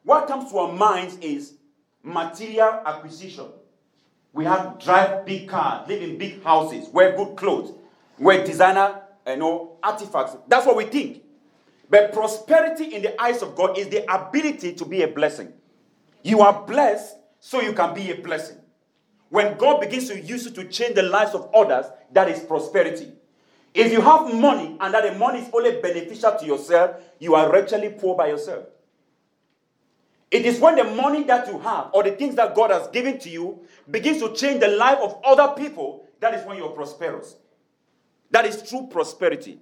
what 0.03 0.27
comes 0.27 0.51
to 0.51 0.57
our 0.59 0.73
minds 0.73 1.17
is 1.17 1.55
material 2.03 2.81
acquisition. 2.85 3.47
We 4.31 4.45
have 4.45 4.79
drive 4.79 5.25
big 5.25 5.49
cars, 5.49 5.87
live 5.87 6.01
in 6.01 6.17
big 6.17 6.43
houses, 6.43 6.87
wear 6.89 7.15
good 7.15 7.35
clothes, 7.35 7.73
wear 8.19 8.45
designer, 8.45 9.01
you 9.25 9.37
know, 9.37 9.77
artifacts. 9.81 10.37
That's 10.47 10.65
what 10.65 10.75
we 10.75 10.85
think. 10.85 11.23
But 11.89 12.13
prosperity 12.13 12.93
in 12.93 13.01
the 13.01 13.19
eyes 13.19 13.41
of 13.41 13.55
God 13.55 13.77
is 13.77 13.89
the 13.89 14.03
ability 14.13 14.73
to 14.73 14.85
be 14.85 15.01
a 15.01 15.07
blessing. 15.07 15.51
You 16.23 16.41
are 16.41 16.63
blessed 16.65 17.15
so 17.39 17.61
you 17.61 17.73
can 17.73 17.95
be 17.95 18.11
a 18.11 18.15
blessing. 18.15 18.57
When 19.29 19.57
God 19.57 19.81
begins 19.81 20.07
to 20.09 20.19
use 20.19 20.45
you 20.45 20.51
to 20.51 20.65
change 20.65 20.95
the 20.95 21.03
lives 21.03 21.33
of 21.33 21.49
others, 21.53 21.85
that 22.11 22.29
is 22.29 22.39
prosperity. 22.39 23.13
If 23.73 23.91
you 23.91 24.01
have 24.01 24.33
money 24.33 24.77
and 24.79 24.93
that 24.93 25.11
the 25.11 25.17
money 25.17 25.39
is 25.39 25.49
only 25.53 25.79
beneficial 25.79 26.35
to 26.37 26.45
yourself, 26.45 27.01
you 27.19 27.35
are 27.35 27.51
wretchedly 27.51 27.89
poor 27.89 28.15
by 28.15 28.27
yourself. 28.27 28.65
It 30.31 30.45
is 30.45 30.59
when 30.59 30.75
the 30.75 30.83
money 30.83 31.23
that 31.23 31.47
you 31.47 31.59
have 31.59 31.89
or 31.93 32.03
the 32.03 32.11
things 32.11 32.35
that 32.35 32.55
God 32.55 32.71
has 32.71 32.87
given 32.89 33.17
to 33.19 33.29
you 33.29 33.61
begins 33.89 34.19
to 34.21 34.33
change 34.33 34.59
the 34.59 34.67
life 34.67 34.99
of 35.01 35.19
other 35.23 35.53
people, 35.55 36.05
that 36.19 36.33
is 36.33 36.45
when 36.45 36.57
you're 36.57 36.69
prosperous. 36.69 37.35
That 38.31 38.45
is 38.45 38.61
true 38.67 38.87
prosperity. 38.91 39.59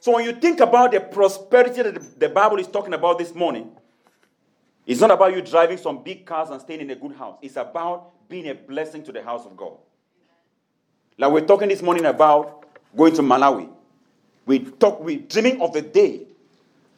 So 0.00 0.12
when 0.12 0.24
you 0.24 0.32
think 0.32 0.60
about 0.60 0.92
the 0.92 1.00
prosperity 1.00 1.82
that 1.82 2.20
the 2.20 2.28
Bible 2.28 2.58
is 2.58 2.68
talking 2.68 2.94
about 2.94 3.18
this 3.18 3.34
morning, 3.34 3.70
it's 4.86 5.00
not 5.00 5.10
about 5.10 5.34
you 5.34 5.42
driving 5.42 5.78
some 5.78 6.02
big 6.02 6.24
cars 6.24 6.48
and 6.50 6.60
staying 6.60 6.80
in 6.80 6.90
a 6.90 6.94
good 6.94 7.12
house. 7.12 7.38
It's 7.42 7.56
about 7.56 8.28
being 8.28 8.48
a 8.48 8.54
blessing 8.54 9.02
to 9.04 9.12
the 9.12 9.22
house 9.22 9.44
of 9.44 9.56
God. 9.56 9.76
Like 11.18 11.32
we're 11.32 11.46
talking 11.46 11.68
this 11.68 11.82
morning 11.82 12.04
about 12.04 12.65
going 12.94 13.14
to 13.14 13.22
Malawi. 13.22 13.68
We 14.44 14.60
talk, 14.60 15.00
we 15.00 15.16
dreaming 15.16 15.60
of 15.60 15.72
the 15.72 15.82
day 15.82 16.26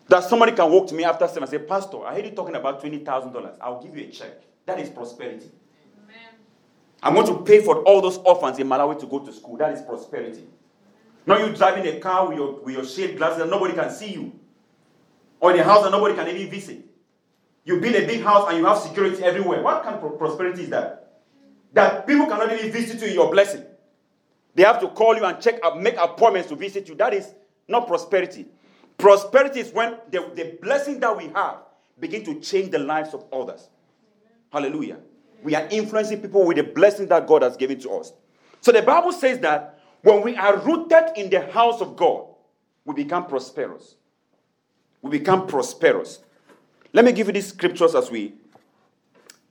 that 0.09 0.25
somebody 0.25 0.53
can 0.53 0.71
walk 0.71 0.89
to 0.89 0.95
me 0.95 1.05
after 1.05 1.27
seven 1.29 1.45
and 1.45 1.51
say, 1.51 1.59
Pastor, 1.59 2.05
I 2.05 2.15
heard 2.15 2.25
you 2.25 2.31
talking 2.33 2.55
about 2.55 2.83
$20,000. 2.83 3.57
I'll 3.61 3.83
give 3.83 3.97
you 3.97 4.07
a 4.07 4.11
check. 4.11 4.43
That 4.67 4.81
is 4.81 4.91
prosperity. 4.91 5.51
Amen. 6.05 6.35
I'm 7.03 7.15
going 7.15 7.27
to 7.27 7.43
pay 7.43 7.61
for 7.63 7.83
all 7.85 8.01
those 8.01 8.19
orphans 8.19 8.59
in 8.59 8.67
Malawi 8.67 8.99
to 9.01 9.07
go 9.07 9.21
to 9.21 9.33
school. 9.33 9.57
That 9.57 9.73
is 9.73 9.83
prosperity. 9.83 10.45
Not 11.27 11.41
you 11.47 11.55
driving 11.55 11.87
a 11.87 12.01
car 12.01 12.29
with 12.29 12.39
your, 12.39 12.61
with 12.61 12.75
your 12.75 12.85
shade 12.85 13.17
glasses 13.19 13.43
and 13.43 13.51
nobody 13.51 13.75
can 13.75 13.91
see 13.91 14.13
you. 14.13 14.33
Or 15.41 15.53
in 15.53 15.61
a 15.61 15.65
house 15.65 15.85
that 15.85 15.91
nobody 15.91 16.15
can 16.15 16.27
even 16.29 16.51
visit. 16.51 16.85
You 17.65 17.81
build 17.81 17.95
a 17.95 18.07
big 18.07 18.23
house 18.23 18.49
and 18.49 18.59
you 18.59 18.65
have 18.65 18.79
security 18.79 19.23
everywhere. 19.23 19.63
What 19.63 19.83
kind 19.83 19.97
of 19.97 20.19
prosperity 20.19 20.63
is 20.63 20.71
that? 20.71 21.21
That 21.75 22.07
people 22.07 22.27
cannot 22.27 22.51
even 22.53 22.73
visit 22.73 23.01
you 23.03 23.09
in 23.09 23.15
your 23.15 23.31
blessing. 23.31 23.63
They 24.55 24.63
have 24.65 24.81
to 24.81 24.89
call 24.89 25.17
you 25.17 25.25
and 25.25 25.41
check 25.41 25.61
up, 25.63 25.77
make 25.77 25.97
appointments 25.97 26.49
to 26.49 26.57
visit 26.57 26.89
you. 26.89 26.95
That 26.97 27.15
is 27.15 27.33
not 27.69 27.87
prosperity. 27.87 28.47
Prosperity 28.97 29.61
is 29.61 29.73
when 29.73 29.99
the, 30.11 30.31
the 30.35 30.59
blessing 30.61 30.99
that 31.01 31.17
we 31.17 31.29
have 31.29 31.59
begin 32.01 32.25
to 32.25 32.41
change 32.41 32.71
the 32.71 32.79
lives 32.79 33.15
of 33.15 33.25
others. 33.33 33.69
Hallelujah. 34.53 34.99
We 35.43 35.55
are 35.55 35.67
influencing 35.71 36.21
people 36.21 36.45
with 36.45 36.57
the 36.57 36.65
blessing 36.65 37.07
that 37.09 37.27
God 37.27 37.43
has 37.43 37.57
given 37.57 37.79
to 37.81 37.91
us. 37.93 38.13
So 38.61 38.73
the 38.73 38.83
Bible 38.83 39.13
says 39.13 39.39
that 39.41 39.81
when 40.03 40.23
we 40.23 40.37
are 40.37 40.57
rooted 40.59 41.17
in 41.17 41.31
the 41.31 41.51
house 41.51 41.81
of 41.81 41.97
God, 41.97 42.27
we 42.85 42.95
become 42.95 43.27
prosperous. 43.27 43.95
We 45.03 45.11
become 45.11 45.47
prosperous. 45.47 46.21
Let 46.93 47.05
me 47.05 47.13
give 47.13 47.29
you 47.29 47.33
these 47.33 47.49
scriptures 47.49 47.95
as 47.95 48.11
we 48.11 48.35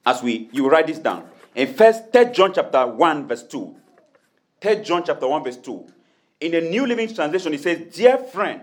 as 0.05 0.23
we 0.23 0.49
you 0.51 0.69
write 0.69 0.87
this 0.87 0.99
down. 0.99 1.29
In 1.55 1.73
first 1.73 2.11
3 2.11 2.31
John 2.31 2.53
chapter 2.53 2.85
1, 2.85 3.27
verse 3.27 3.43
2. 3.43 3.75
3 4.61 4.83
John 4.83 5.03
chapter 5.05 5.27
1, 5.27 5.43
verse 5.43 5.57
2. 5.57 5.85
In 6.41 6.51
the 6.51 6.61
New 6.61 6.85
Living 6.85 7.13
Translation, 7.13 7.53
it 7.53 7.61
says, 7.61 7.93
Dear 7.93 8.17
friend, 8.17 8.61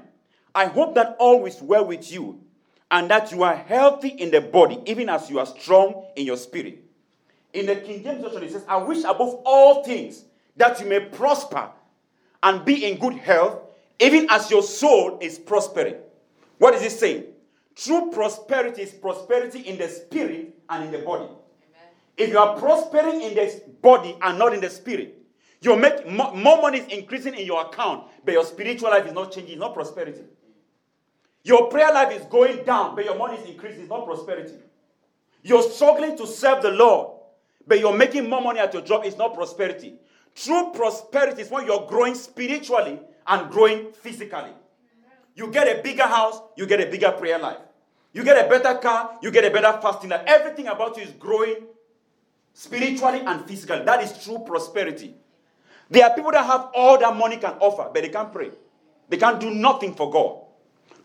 I 0.54 0.66
hope 0.66 0.94
that 0.94 1.16
all 1.18 1.44
is 1.46 1.60
well 1.60 1.84
with 1.84 2.12
you, 2.12 2.40
and 2.90 3.10
that 3.10 3.32
you 3.32 3.42
are 3.42 3.56
healthy 3.56 4.08
in 4.08 4.30
the 4.30 4.40
body, 4.40 4.80
even 4.86 5.08
as 5.08 5.30
you 5.30 5.38
are 5.38 5.46
strong 5.46 6.04
in 6.16 6.26
your 6.26 6.36
spirit. 6.36 6.82
In 7.52 7.66
the 7.66 7.76
King 7.76 8.02
James 8.02 8.22
Version, 8.22 8.42
it 8.42 8.52
says, 8.52 8.64
I 8.68 8.76
wish 8.76 9.04
above 9.04 9.40
all 9.44 9.84
things 9.84 10.24
that 10.56 10.80
you 10.80 10.86
may 10.86 11.00
prosper 11.00 11.70
and 12.42 12.64
be 12.64 12.84
in 12.84 12.98
good 12.98 13.14
health, 13.14 13.60
even 14.00 14.26
as 14.30 14.50
your 14.50 14.62
soul 14.62 15.18
is 15.20 15.38
prospering. 15.38 15.96
What 16.58 16.74
is 16.74 16.82
it 16.82 16.90
saying? 16.90 17.24
True 17.76 18.10
prosperity 18.12 18.82
is 18.82 18.92
prosperity 18.92 19.60
in 19.60 19.78
the 19.78 19.88
spirit 19.88 20.56
and 20.68 20.84
in 20.84 20.92
the 20.92 20.98
body. 20.98 21.24
Amen. 21.24 21.88
If 22.16 22.30
you 22.30 22.38
are 22.38 22.56
prospering 22.58 23.22
in 23.22 23.34
the 23.34 23.62
body 23.82 24.16
and 24.20 24.38
not 24.38 24.52
in 24.54 24.60
the 24.60 24.70
spirit, 24.70 25.23
you 25.64 25.76
make 25.76 26.06
more, 26.08 26.34
more 26.34 26.60
money 26.60 26.78
is 26.78 26.86
increasing 26.88 27.34
in 27.34 27.46
your 27.46 27.62
account, 27.62 28.04
but 28.24 28.32
your 28.32 28.44
spiritual 28.44 28.90
life 28.90 29.06
is 29.06 29.12
not 29.12 29.32
changing. 29.32 29.52
It's 29.52 29.60
not 29.60 29.74
prosperity. 29.74 30.24
Your 31.42 31.68
prayer 31.68 31.92
life 31.92 32.12
is 32.18 32.26
going 32.26 32.64
down, 32.64 32.94
but 32.94 33.04
your 33.04 33.16
money 33.16 33.36
is 33.38 33.48
increasing. 33.48 33.80
It's 33.80 33.90
not 33.90 34.04
prosperity. 34.04 34.54
You're 35.42 35.62
struggling 35.62 36.16
to 36.16 36.26
serve 36.26 36.62
the 36.62 36.70
Lord, 36.70 37.18
but 37.66 37.78
you're 37.78 37.96
making 37.96 38.28
more 38.28 38.40
money 38.40 38.60
at 38.60 38.72
your 38.72 38.82
job. 38.82 39.04
It's 39.04 39.18
not 39.18 39.34
prosperity. 39.34 39.94
True 40.34 40.72
prosperity 40.74 41.42
is 41.42 41.50
when 41.50 41.66
you're 41.66 41.86
growing 41.86 42.14
spiritually 42.14 42.98
and 43.26 43.50
growing 43.50 43.92
physically. 43.92 44.52
You 45.34 45.50
get 45.50 45.66
a 45.66 45.82
bigger 45.82 46.06
house, 46.06 46.40
you 46.56 46.66
get 46.66 46.80
a 46.80 46.86
bigger 46.86 47.12
prayer 47.12 47.38
life. 47.38 47.58
You 48.12 48.22
get 48.22 48.44
a 48.44 48.48
better 48.48 48.78
car, 48.78 49.18
you 49.20 49.30
get 49.30 49.44
a 49.44 49.50
better 49.50 49.78
fasting 49.82 50.10
life. 50.10 50.22
Everything 50.26 50.68
about 50.68 50.96
you 50.96 51.02
is 51.02 51.10
growing 51.10 51.56
spiritually 52.52 53.20
and 53.20 53.44
physically. 53.44 53.84
That 53.84 54.02
is 54.02 54.24
true 54.24 54.38
prosperity. 54.46 55.14
There 55.94 56.04
are 56.04 56.12
people 56.12 56.32
that 56.32 56.44
have 56.44 56.70
all 56.74 56.98
that 56.98 57.16
money 57.16 57.36
can 57.36 57.52
offer, 57.60 57.88
but 57.94 58.02
they 58.02 58.08
can't 58.08 58.32
pray. 58.32 58.50
They 59.08 59.16
can't 59.16 59.38
do 59.38 59.48
nothing 59.54 59.94
for 59.94 60.10
God. 60.10 60.40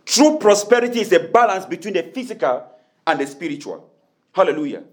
True 0.04 0.40
prosperity 0.40 1.02
is 1.02 1.12
a 1.14 1.20
balance 1.20 1.68
between 1.68 1.94
the 1.94 2.02
physical 2.02 2.66
and 3.06 3.20
the 3.20 3.28
spiritual. 3.28 3.88
Hallelujah. 4.32 4.84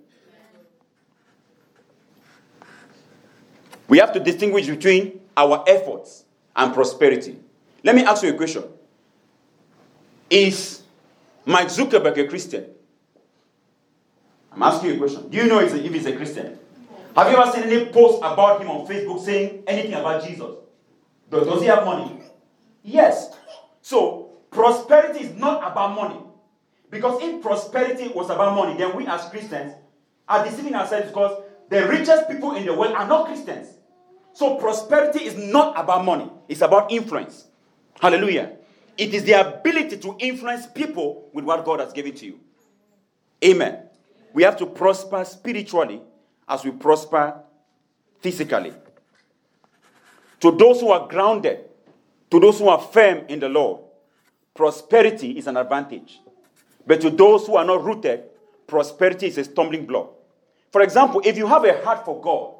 We 3.88 3.96
have 3.96 4.12
to 4.12 4.20
distinguish 4.20 4.66
between 4.66 5.18
our 5.34 5.64
efforts 5.66 6.24
and 6.54 6.74
prosperity. 6.74 7.38
Let 7.82 7.94
me 7.94 8.04
ask 8.04 8.22
you 8.22 8.34
a 8.34 8.34
question. 8.34 8.64
Is 10.28 10.82
Mike 11.46 11.68
Zuckerberg 11.68 12.18
a 12.18 12.28
Christian? 12.28 12.66
I'm 14.52 14.62
asking 14.62 14.90
you 14.90 14.96
a 14.96 14.98
question. 14.98 15.30
Do 15.30 15.38
you 15.38 15.46
know 15.46 15.60
if 15.60 15.72
he's 15.72 16.04
a 16.04 16.14
Christian? 16.14 16.58
Have 17.16 17.30
you 17.30 17.38
ever 17.38 17.50
seen 17.50 17.62
any 17.62 17.86
post 17.86 18.18
about 18.18 18.60
him 18.60 18.68
on 18.68 18.86
Facebook 18.86 19.24
saying 19.24 19.62
anything 19.66 19.94
about 19.94 20.22
Jesus? 20.22 20.54
Does, 21.30 21.46
does 21.46 21.62
he 21.62 21.66
have 21.66 21.86
money? 21.86 22.20
Yes. 22.82 23.34
So, 23.80 24.32
prosperity 24.50 25.24
is 25.24 25.34
not 25.34 25.70
about 25.70 25.94
money. 25.96 26.20
Because 26.90 27.22
if 27.22 27.42
prosperity 27.42 28.08
was 28.08 28.28
about 28.28 28.54
money, 28.54 28.76
then 28.76 28.94
we 28.94 29.06
as 29.06 29.24
Christians 29.30 29.72
are 30.28 30.44
deceiving 30.44 30.74
ourselves 30.74 31.08
because 31.08 31.42
the 31.70 31.88
richest 31.88 32.28
people 32.28 32.54
in 32.54 32.66
the 32.66 32.74
world 32.74 32.92
are 32.94 33.08
not 33.08 33.26
Christians. 33.26 33.68
So, 34.34 34.56
prosperity 34.56 35.24
is 35.24 35.36
not 35.36 35.78
about 35.78 36.04
money, 36.04 36.30
it's 36.48 36.60
about 36.60 36.92
influence. 36.92 37.46
Hallelujah. 37.98 38.52
It 38.98 39.14
is 39.14 39.24
the 39.24 39.32
ability 39.32 39.96
to 39.98 40.16
influence 40.18 40.66
people 40.66 41.30
with 41.32 41.46
what 41.46 41.64
God 41.64 41.80
has 41.80 41.94
given 41.94 42.14
to 42.16 42.26
you. 42.26 42.40
Amen. 43.42 43.84
We 44.34 44.42
have 44.42 44.58
to 44.58 44.66
prosper 44.66 45.24
spiritually 45.24 46.02
as 46.48 46.64
we 46.64 46.70
prosper 46.70 47.40
physically. 48.20 48.72
To 50.40 50.50
those 50.50 50.80
who 50.80 50.90
are 50.90 51.08
grounded, 51.08 51.60
to 52.30 52.40
those 52.40 52.58
who 52.58 52.68
are 52.68 52.80
firm 52.80 53.24
in 53.28 53.40
the 53.40 53.48
Lord, 53.48 53.80
prosperity 54.54 55.38
is 55.38 55.46
an 55.46 55.56
advantage. 55.56 56.20
But 56.86 57.00
to 57.00 57.10
those 57.10 57.46
who 57.46 57.56
are 57.56 57.64
not 57.64 57.84
rooted, 57.84 58.24
prosperity 58.66 59.26
is 59.26 59.38
a 59.38 59.44
stumbling 59.44 59.86
block. 59.86 60.12
For 60.70 60.82
example, 60.82 61.22
if 61.24 61.36
you 61.36 61.46
have 61.46 61.64
a 61.64 61.82
heart 61.82 62.04
for 62.04 62.20
God 62.20 62.54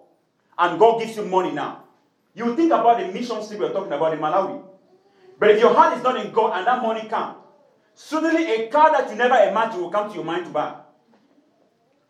and 0.59 0.79
God 0.79 1.01
gives 1.01 1.17
you 1.17 1.25
money 1.25 1.53
now, 1.53 1.85
you 2.35 2.55
think 2.57 2.73
about 2.73 2.99
the 3.01 3.09
mission 3.09 3.47
trip 3.47 3.61
we're 3.61 3.73
talking 3.73 3.93
about 3.93 4.13
in 4.13 4.19
Malawi. 4.19 4.63
But 5.39 5.51
if 5.51 5.61
your 5.61 5.75
heart 5.75 5.97
is 5.97 6.03
not 6.03 6.25
in 6.25 6.33
God 6.33 6.57
and 6.57 6.67
that 6.67 6.83
money 6.83 7.09
comes, 7.09 7.37
suddenly 7.95 8.45
a 8.45 8.69
car 8.69 8.93
that 8.93 9.11
you 9.11 9.17
never 9.17 9.35
imagined 9.35 9.83
will 9.83 9.91
come 9.91 10.09
to 10.09 10.15
your 10.15 10.25
mind 10.25 10.47
to 10.47 10.51
buy. 10.51 10.75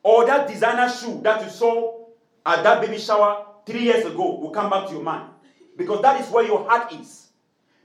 Or 0.07 0.25
that 0.25 0.47
designer 0.47 0.88
shoe 0.88 1.21
that 1.25 1.42
you 1.42 1.51
saw 1.51 2.05
at 2.47 2.62
that 2.62 2.81
baby 2.81 2.97
shower 2.97 3.45
three 3.66 3.83
years 3.83 4.05
ago 4.05 4.37
will 4.38 4.51
come 4.51 4.71
back 4.71 4.87
to 4.87 4.92
your 4.92 5.03
mind. 5.03 5.31
Because 5.77 6.01
that 6.03 6.21
is 6.21 6.31
where 6.31 6.47
your 6.47 6.64
heart 6.64 6.92
is. 6.92 7.31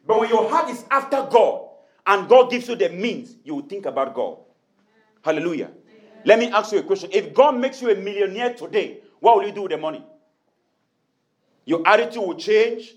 But 0.06 0.20
when 0.20 0.30
your 0.30 0.48
heart 0.48 0.70
is 0.70 0.86
after 0.92 1.28
God 1.32 1.70
and 2.06 2.30
God 2.30 2.52
gives 2.52 2.68
you 2.68 2.76
the 2.76 2.90
means, 2.90 3.38
you 3.44 3.56
will 3.56 3.64
think 3.64 3.88
about 3.88 4.14
God. 4.14 4.38
Hallelujah. 5.24 5.72
Let 6.24 6.38
me 6.38 6.52
ask 6.52 6.72
you 6.72 6.78
a 6.78 6.84
question. 6.84 7.10
If 7.12 7.34
God 7.34 7.58
makes 7.58 7.82
you 7.82 7.90
a 7.90 7.96
millionaire 7.96 8.54
today, 8.54 9.00
what 9.20 9.38
will 9.38 9.48
you 9.48 9.52
do 9.52 9.64
with 9.64 9.72
the 9.72 9.80
money? 9.80 10.06
Your 11.66 11.82
attitude 11.88 12.22
will 12.22 12.36
change. 12.36 12.94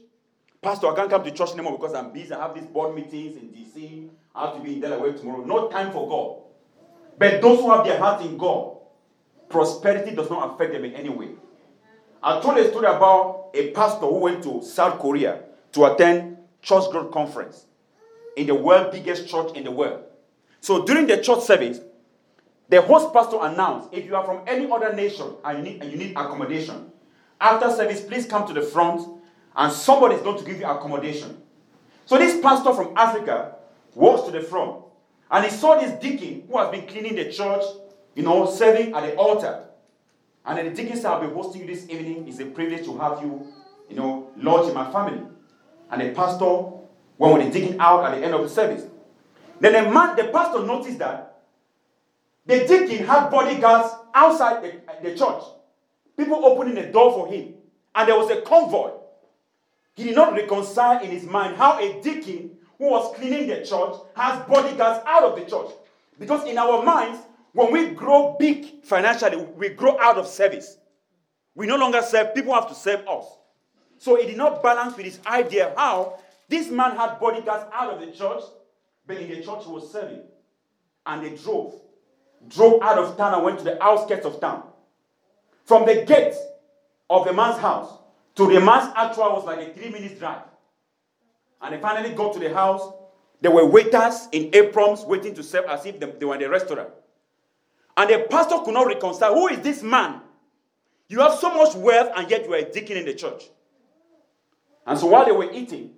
Pastor, 0.60 0.88
I 0.88 0.96
can't 0.96 1.08
come 1.08 1.24
to 1.24 1.30
church 1.30 1.52
anymore 1.52 1.78
because 1.78 1.94
I'm 1.94 2.12
busy. 2.12 2.34
I 2.34 2.42
have 2.42 2.54
these 2.54 2.66
board 2.66 2.94
meetings 2.94 3.38
in 3.38 3.48
DC. 3.48 4.10
I 4.34 4.48
have 4.48 4.56
to 4.56 4.62
be 4.62 4.74
in 4.74 4.80
Delaware 4.80 5.14
tomorrow. 5.14 5.42
No 5.46 5.70
time 5.70 5.92
for 5.92 6.06
God. 6.10 6.42
But 7.16 7.40
those 7.40 7.60
who 7.60 7.70
have 7.70 7.86
their 7.86 7.98
heart 7.98 8.20
in 8.20 8.36
God, 8.36 8.72
prosperity 9.54 10.16
does 10.16 10.28
not 10.28 10.52
affect 10.52 10.72
them 10.72 10.84
in 10.84 10.94
any 10.94 11.08
way. 11.08 11.28
I 12.20 12.40
told 12.40 12.58
a 12.58 12.68
story 12.68 12.86
about 12.86 13.50
a 13.54 13.70
pastor 13.70 14.06
who 14.06 14.16
went 14.16 14.42
to 14.42 14.60
South 14.64 14.98
Korea 14.98 15.44
to 15.70 15.84
attend 15.84 16.38
church 16.60 16.90
growth 16.90 17.12
conference 17.12 17.66
in 18.36 18.48
the 18.48 18.54
world 18.56 18.90
biggest 18.90 19.28
church 19.28 19.54
in 19.54 19.62
the 19.62 19.70
world. 19.70 20.02
So 20.60 20.84
during 20.84 21.06
the 21.06 21.18
church 21.18 21.44
service, 21.44 21.78
the 22.68 22.82
host 22.82 23.12
pastor 23.14 23.36
announced, 23.42 23.90
if 23.92 24.06
you 24.06 24.16
are 24.16 24.24
from 24.24 24.42
any 24.48 24.68
other 24.68 24.92
nation 24.92 25.26
and 25.44 25.58
you 25.58 25.64
need, 25.72 25.82
and 25.82 25.92
you 25.92 25.98
need 25.98 26.10
accommodation, 26.16 26.90
after 27.40 27.70
service, 27.70 28.00
please 28.00 28.26
come 28.26 28.48
to 28.48 28.52
the 28.52 28.62
front 28.62 29.06
and 29.54 29.72
somebody 29.72 30.16
is 30.16 30.22
going 30.22 30.38
to 30.38 30.44
give 30.44 30.58
you 30.58 30.66
accommodation. 30.66 31.40
So 32.06 32.18
this 32.18 32.40
pastor 32.40 32.74
from 32.74 32.96
Africa 32.96 33.54
walks 33.94 34.24
to 34.24 34.32
the 34.32 34.40
front 34.40 34.82
and 35.30 35.44
he 35.44 35.50
saw 35.52 35.78
this 35.78 35.92
deacon 36.02 36.42
who 36.48 36.58
has 36.58 36.72
been 36.72 36.88
cleaning 36.88 37.14
the 37.14 37.30
church 37.30 37.62
you 38.14 38.22
know, 38.22 38.46
serving 38.46 38.94
at 38.94 39.02
the 39.02 39.16
altar. 39.16 39.64
And 40.44 40.58
the 40.58 40.74
deacon 40.74 40.96
said, 40.96 41.06
I'll 41.06 41.26
be 41.26 41.32
hosting 41.32 41.62
you 41.62 41.66
this 41.66 41.88
evening. 41.88 42.28
It's 42.28 42.38
a 42.40 42.46
privilege 42.46 42.84
to 42.84 42.98
have 42.98 43.22
you, 43.22 43.46
you 43.88 43.96
know, 43.96 44.30
lodge 44.36 44.68
in 44.68 44.74
my 44.74 44.90
family. 44.92 45.22
And 45.90 46.00
the 46.00 46.10
pastor 46.10 46.74
when 47.16 47.32
we're 47.32 47.50
digging 47.50 47.78
out 47.78 48.04
at 48.04 48.18
the 48.18 48.24
end 48.24 48.34
of 48.34 48.42
the 48.42 48.48
service. 48.48 48.84
Then 49.60 49.84
the 49.84 49.90
man, 49.90 50.16
the 50.16 50.24
pastor 50.24 50.64
noticed 50.64 50.98
that 50.98 51.42
the 52.46 52.66
deacon 52.66 53.06
had 53.06 53.30
bodyguards 53.30 53.94
outside 54.14 54.62
the, 54.62 55.08
the 55.08 55.16
church. 55.16 55.42
People 56.16 56.44
opening 56.44 56.74
the 56.74 56.92
door 56.92 57.12
for 57.12 57.32
him. 57.32 57.54
And 57.94 58.08
there 58.08 58.18
was 58.18 58.30
a 58.30 58.42
convoy. 58.42 58.90
He 59.94 60.04
did 60.04 60.16
not 60.16 60.32
reconcile 60.32 61.02
in 61.02 61.10
his 61.10 61.24
mind 61.24 61.56
how 61.56 61.78
a 61.78 62.00
deacon 62.02 62.50
who 62.78 62.90
was 62.90 63.14
cleaning 63.16 63.46
the 63.46 63.64
church 63.64 63.94
has 64.16 64.44
bodyguards 64.48 65.04
out 65.06 65.22
of 65.22 65.38
the 65.38 65.48
church. 65.48 65.70
Because 66.18 66.44
in 66.46 66.58
our 66.58 66.82
minds, 66.82 67.20
when 67.54 67.72
we 67.72 67.86
grow 67.94 68.36
big 68.38 68.84
financially, 68.84 69.36
we 69.36 69.70
grow 69.70 69.98
out 69.98 70.18
of 70.18 70.26
service. 70.26 70.76
We 71.54 71.66
no 71.66 71.76
longer 71.76 72.02
serve, 72.02 72.34
people 72.34 72.52
have 72.52 72.68
to 72.68 72.74
serve 72.74 73.06
us. 73.08 73.26
So 73.98 74.16
it 74.16 74.26
did 74.26 74.36
not 74.36 74.62
balance 74.62 74.96
with 74.96 75.06
his 75.06 75.20
idea 75.24 75.72
how 75.76 76.18
this 76.48 76.68
man 76.68 76.96
had 76.96 77.18
bodyguards 77.20 77.64
out 77.72 77.94
of 77.94 78.00
the 78.00 78.12
church, 78.12 78.42
but 79.06 79.18
in 79.18 79.28
the 79.30 79.36
church 79.36 79.64
he 79.64 79.70
was 79.70 79.90
serving. 79.90 80.22
And 81.06 81.24
they 81.24 81.36
drove. 81.36 81.80
Drove 82.48 82.82
out 82.82 82.98
of 82.98 83.16
town 83.16 83.34
and 83.34 83.44
went 83.44 83.58
to 83.58 83.64
the 83.64 83.82
outskirts 83.82 84.26
of 84.26 84.40
town. 84.40 84.64
From 85.64 85.86
the 85.86 86.04
gate 86.04 86.34
of 87.08 87.24
the 87.24 87.32
man's 87.32 87.58
house 87.58 87.98
to 88.34 88.52
the 88.52 88.60
man's 88.60 88.92
actual 88.96 89.32
was 89.32 89.44
like 89.44 89.60
a 89.60 89.72
three 89.72 89.90
minutes 89.90 90.18
drive. 90.18 90.42
And 91.62 91.74
they 91.74 91.78
finally 91.78 92.14
got 92.14 92.32
to 92.34 92.40
the 92.40 92.52
house. 92.52 92.92
There 93.40 93.52
were 93.52 93.64
waiters 93.64 94.28
in 94.32 94.50
aprons 94.54 95.04
waiting 95.04 95.34
to 95.34 95.42
serve 95.42 95.66
as 95.66 95.86
if 95.86 96.00
they 96.00 96.26
were 96.26 96.34
in 96.34 96.40
the 96.40 96.50
restaurant. 96.50 96.90
And 97.96 98.10
the 98.10 98.26
pastor 98.28 98.58
could 98.64 98.74
not 98.74 98.86
reconcile 98.86 99.34
who 99.34 99.48
is 99.48 99.60
this 99.60 99.82
man? 99.82 100.20
You 101.08 101.20
have 101.20 101.34
so 101.34 101.54
much 101.54 101.74
wealth, 101.76 102.10
and 102.16 102.30
yet 102.30 102.44
you 102.44 102.54
are 102.54 102.58
a 102.58 102.70
deacon 102.70 102.96
in 102.96 103.04
the 103.04 103.14
church. 103.14 103.44
And 104.86 104.98
so 104.98 105.06
while 105.06 105.24
they 105.24 105.32
were 105.32 105.50
eating, 105.52 105.92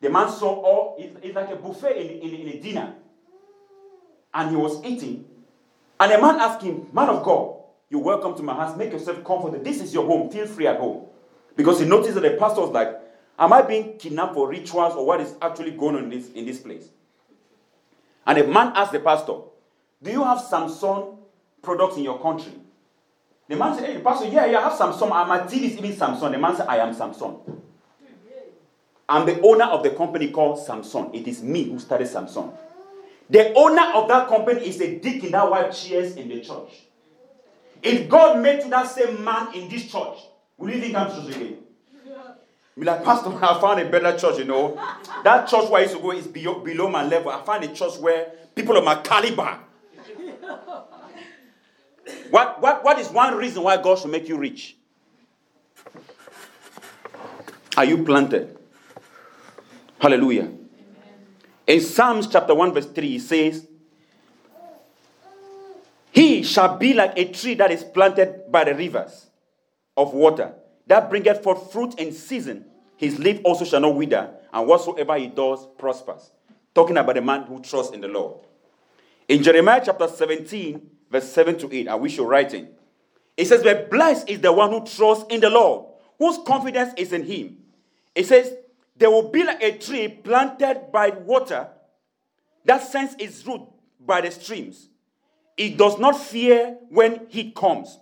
the 0.00 0.08
man 0.08 0.30
saw 0.30 0.48
all, 0.48 0.96
it's, 0.98 1.34
like 1.34 1.50
a 1.50 1.56
buffet 1.56 1.96
in, 1.96 2.28
in, 2.28 2.40
in 2.40 2.48
a 2.48 2.60
dinner. 2.60 2.94
And 4.32 4.50
he 4.50 4.56
was 4.56 4.82
eating. 4.84 5.26
And 5.98 6.12
the 6.12 6.18
man 6.18 6.36
asked 6.40 6.62
him, 6.62 6.86
Man 6.92 7.08
of 7.08 7.22
God, 7.22 7.56
you're 7.90 8.00
welcome 8.00 8.34
to 8.36 8.42
my 8.42 8.54
house. 8.54 8.76
Make 8.76 8.92
yourself 8.92 9.22
comfortable. 9.24 9.62
This 9.62 9.82
is 9.82 9.92
your 9.92 10.06
home. 10.06 10.30
Feel 10.30 10.46
free 10.46 10.66
at 10.66 10.78
home. 10.78 11.06
Because 11.56 11.80
he 11.80 11.86
noticed 11.86 12.14
that 12.14 12.22
the 12.22 12.30
pastor 12.30 12.62
was 12.62 12.70
like, 12.70 12.98
Am 13.38 13.52
I 13.52 13.62
being 13.62 13.98
kidnapped 13.98 14.34
for 14.34 14.48
rituals 14.48 14.94
or 14.94 15.04
what 15.04 15.20
is 15.20 15.34
actually 15.42 15.72
going 15.72 15.96
on 15.96 16.04
in 16.04 16.10
this, 16.10 16.30
in 16.32 16.46
this 16.46 16.58
place? 16.60 16.88
And 18.26 18.38
the 18.38 18.44
man 18.44 18.72
asked 18.74 18.92
the 18.92 19.00
pastor, 19.00 19.34
do 20.02 20.10
you 20.10 20.24
have 20.24 20.38
Samsung 20.38 21.18
products 21.62 21.96
in 21.96 22.04
your 22.04 22.18
country? 22.20 22.52
The 23.48 23.56
man 23.56 23.76
said, 23.76 23.90
Hey, 23.90 24.00
Pastor, 24.00 24.26
yeah, 24.28 24.46
yeah, 24.46 24.58
I 24.58 24.62
have 24.70 24.72
Samsung. 24.78 25.10
And 25.10 25.28
my 25.28 25.40
TV 25.40 25.64
is 25.64 25.76
even 25.76 25.92
Samsung. 25.92 26.30
The 26.30 26.38
man 26.38 26.56
said, 26.56 26.66
I 26.68 26.76
am 26.78 26.94
Samsung. 26.94 27.40
I'm 29.08 29.26
the 29.26 29.40
owner 29.40 29.64
of 29.64 29.82
the 29.82 29.90
company 29.90 30.30
called 30.30 30.58
Samsung. 30.64 31.12
It 31.14 31.26
is 31.26 31.42
me 31.42 31.64
who 31.64 31.78
started 31.80 32.06
Samsung. 32.06 32.56
The 33.28 33.52
owner 33.54 33.92
of 33.94 34.08
that 34.08 34.28
company 34.28 34.66
is 34.66 34.80
a 34.80 34.98
deacon 34.98 35.32
that 35.32 35.50
wipe 35.50 35.72
chairs 35.72 36.14
in 36.16 36.28
the 36.28 36.40
church. 36.40 36.82
If 37.82 38.08
God 38.08 38.40
made 38.40 38.62
you 38.62 38.70
that 38.70 38.88
same 38.88 39.22
man 39.24 39.54
in 39.54 39.68
this 39.68 39.90
church, 39.90 40.18
will 40.56 40.70
you 40.70 40.80
think 40.80 40.94
I'm 40.94 41.10
to 41.10 41.26
again? 41.28 41.58
Be 42.78 42.86
like, 42.86 43.04
Pastor, 43.04 43.30
I 43.30 43.60
found 43.60 43.80
a 43.80 43.88
better 43.90 44.16
church, 44.16 44.38
you 44.38 44.44
know. 44.44 44.74
That 45.24 45.48
church 45.48 45.68
where 45.68 45.80
I 45.80 45.84
used 45.84 45.96
to 45.96 46.00
go 46.00 46.12
is 46.12 46.26
below 46.26 46.88
my 46.88 47.04
level. 47.04 47.30
I 47.30 47.42
found 47.44 47.64
a 47.64 47.68
church 47.68 47.98
where 47.98 48.32
people 48.54 48.76
of 48.76 48.84
my 48.84 48.94
caliber. 48.96 49.58
What, 52.30 52.60
what, 52.60 52.84
what 52.84 52.98
is 52.98 53.08
one 53.08 53.36
reason 53.36 53.62
why 53.62 53.76
God 53.76 53.98
should 53.98 54.10
make 54.10 54.28
you 54.28 54.36
rich? 54.36 54.76
Are 57.76 57.84
you 57.84 58.04
planted? 58.04 58.58
Hallelujah. 59.98 60.42
Amen. 60.42 60.58
In 61.66 61.80
Psalms 61.80 62.26
chapter 62.26 62.54
1, 62.54 62.74
verse 62.74 62.86
3, 62.86 63.16
it 63.16 63.20
says, 63.20 63.66
He 66.12 66.42
shall 66.42 66.76
be 66.76 66.94
like 66.94 67.12
a 67.16 67.30
tree 67.30 67.54
that 67.54 67.70
is 67.70 67.84
planted 67.84 68.50
by 68.50 68.64
the 68.64 68.74
rivers 68.74 69.26
of 69.96 70.12
water, 70.12 70.54
that 70.86 71.10
bringeth 71.10 71.42
forth 71.42 71.72
fruit 71.72 71.94
in 71.98 72.12
season. 72.12 72.64
His 72.96 73.18
leaf 73.18 73.40
also 73.44 73.64
shall 73.64 73.80
not 73.80 73.94
wither, 73.94 74.30
and 74.52 74.66
whatsoever 74.66 75.16
he 75.16 75.28
does 75.28 75.66
prospers. 75.78 76.30
Talking 76.74 76.96
about 76.96 77.14
the 77.14 77.22
man 77.22 77.44
who 77.44 77.60
trusts 77.60 77.94
in 77.94 78.00
the 78.00 78.08
Lord. 78.08 78.40
In 79.28 79.42
Jeremiah 79.42 79.82
chapter 79.84 80.08
17, 80.08 80.90
verse 81.10 81.30
7 81.30 81.58
to 81.58 81.74
8, 81.74 81.88
I 81.88 81.94
wish 81.94 82.16
you're 82.16 82.26
writing. 82.26 82.68
It 83.36 83.46
says, 83.46 83.62
But 83.62 83.90
blessed 83.90 84.28
is 84.28 84.40
the 84.40 84.52
one 84.52 84.70
who 84.70 84.84
trusts 84.84 85.24
in 85.30 85.40
the 85.40 85.50
Lord, 85.50 85.86
whose 86.18 86.38
confidence 86.46 86.92
is 86.96 87.12
in 87.12 87.24
him. 87.24 87.58
It 88.14 88.26
says, 88.26 88.54
There 88.96 89.10
will 89.10 89.30
be 89.30 89.42
like 89.42 89.62
a 89.62 89.78
tree 89.78 90.08
planted 90.08 90.90
by 90.92 91.10
water 91.10 91.68
that 92.64 92.82
sends 92.82 93.14
its 93.18 93.46
root 93.46 93.62
by 93.98 94.20
the 94.20 94.30
streams. 94.30 94.88
It 95.56 95.76
does 95.76 95.98
not 95.98 96.18
fear 96.18 96.78
when 96.88 97.26
heat 97.28 97.54
comes. 97.54 97.98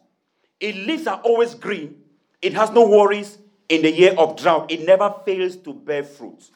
Its 0.60 0.78
leaves 0.78 1.06
are 1.06 1.20
always 1.20 1.54
green. 1.54 1.96
It 2.42 2.54
has 2.54 2.70
no 2.70 2.88
worries 2.88 3.38
in 3.68 3.82
the 3.82 3.92
year 3.92 4.14
of 4.16 4.36
drought. 4.36 4.70
It 4.70 4.86
never 4.86 5.14
fails 5.24 5.56
to 5.56 5.72
bear 5.72 6.04
fruit. 6.04 6.50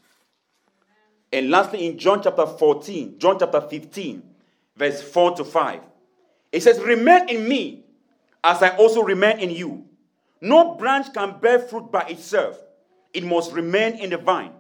And 1.32 1.50
lastly, 1.50 1.86
in 1.86 1.98
John 1.98 2.22
chapter 2.22 2.46
14, 2.46 3.18
John 3.18 3.38
chapter 3.38 3.60
15, 3.60 4.22
verse 4.76 5.02
4 5.02 5.36
to 5.36 5.44
5, 5.44 5.80
it 6.52 6.62
says, 6.62 6.78
Remain 6.80 7.28
in 7.28 7.48
me 7.48 7.84
as 8.44 8.62
I 8.62 8.76
also 8.76 9.02
remain 9.02 9.38
in 9.38 9.50
you. 9.50 9.84
No 10.40 10.74
branch 10.74 11.12
can 11.12 11.38
bear 11.40 11.58
fruit 11.58 11.90
by 11.90 12.02
itself, 12.02 12.58
it 13.12 13.24
must 13.24 13.52
remain 13.52 13.94
in 13.94 14.10
the 14.10 14.18
vine. 14.18 14.52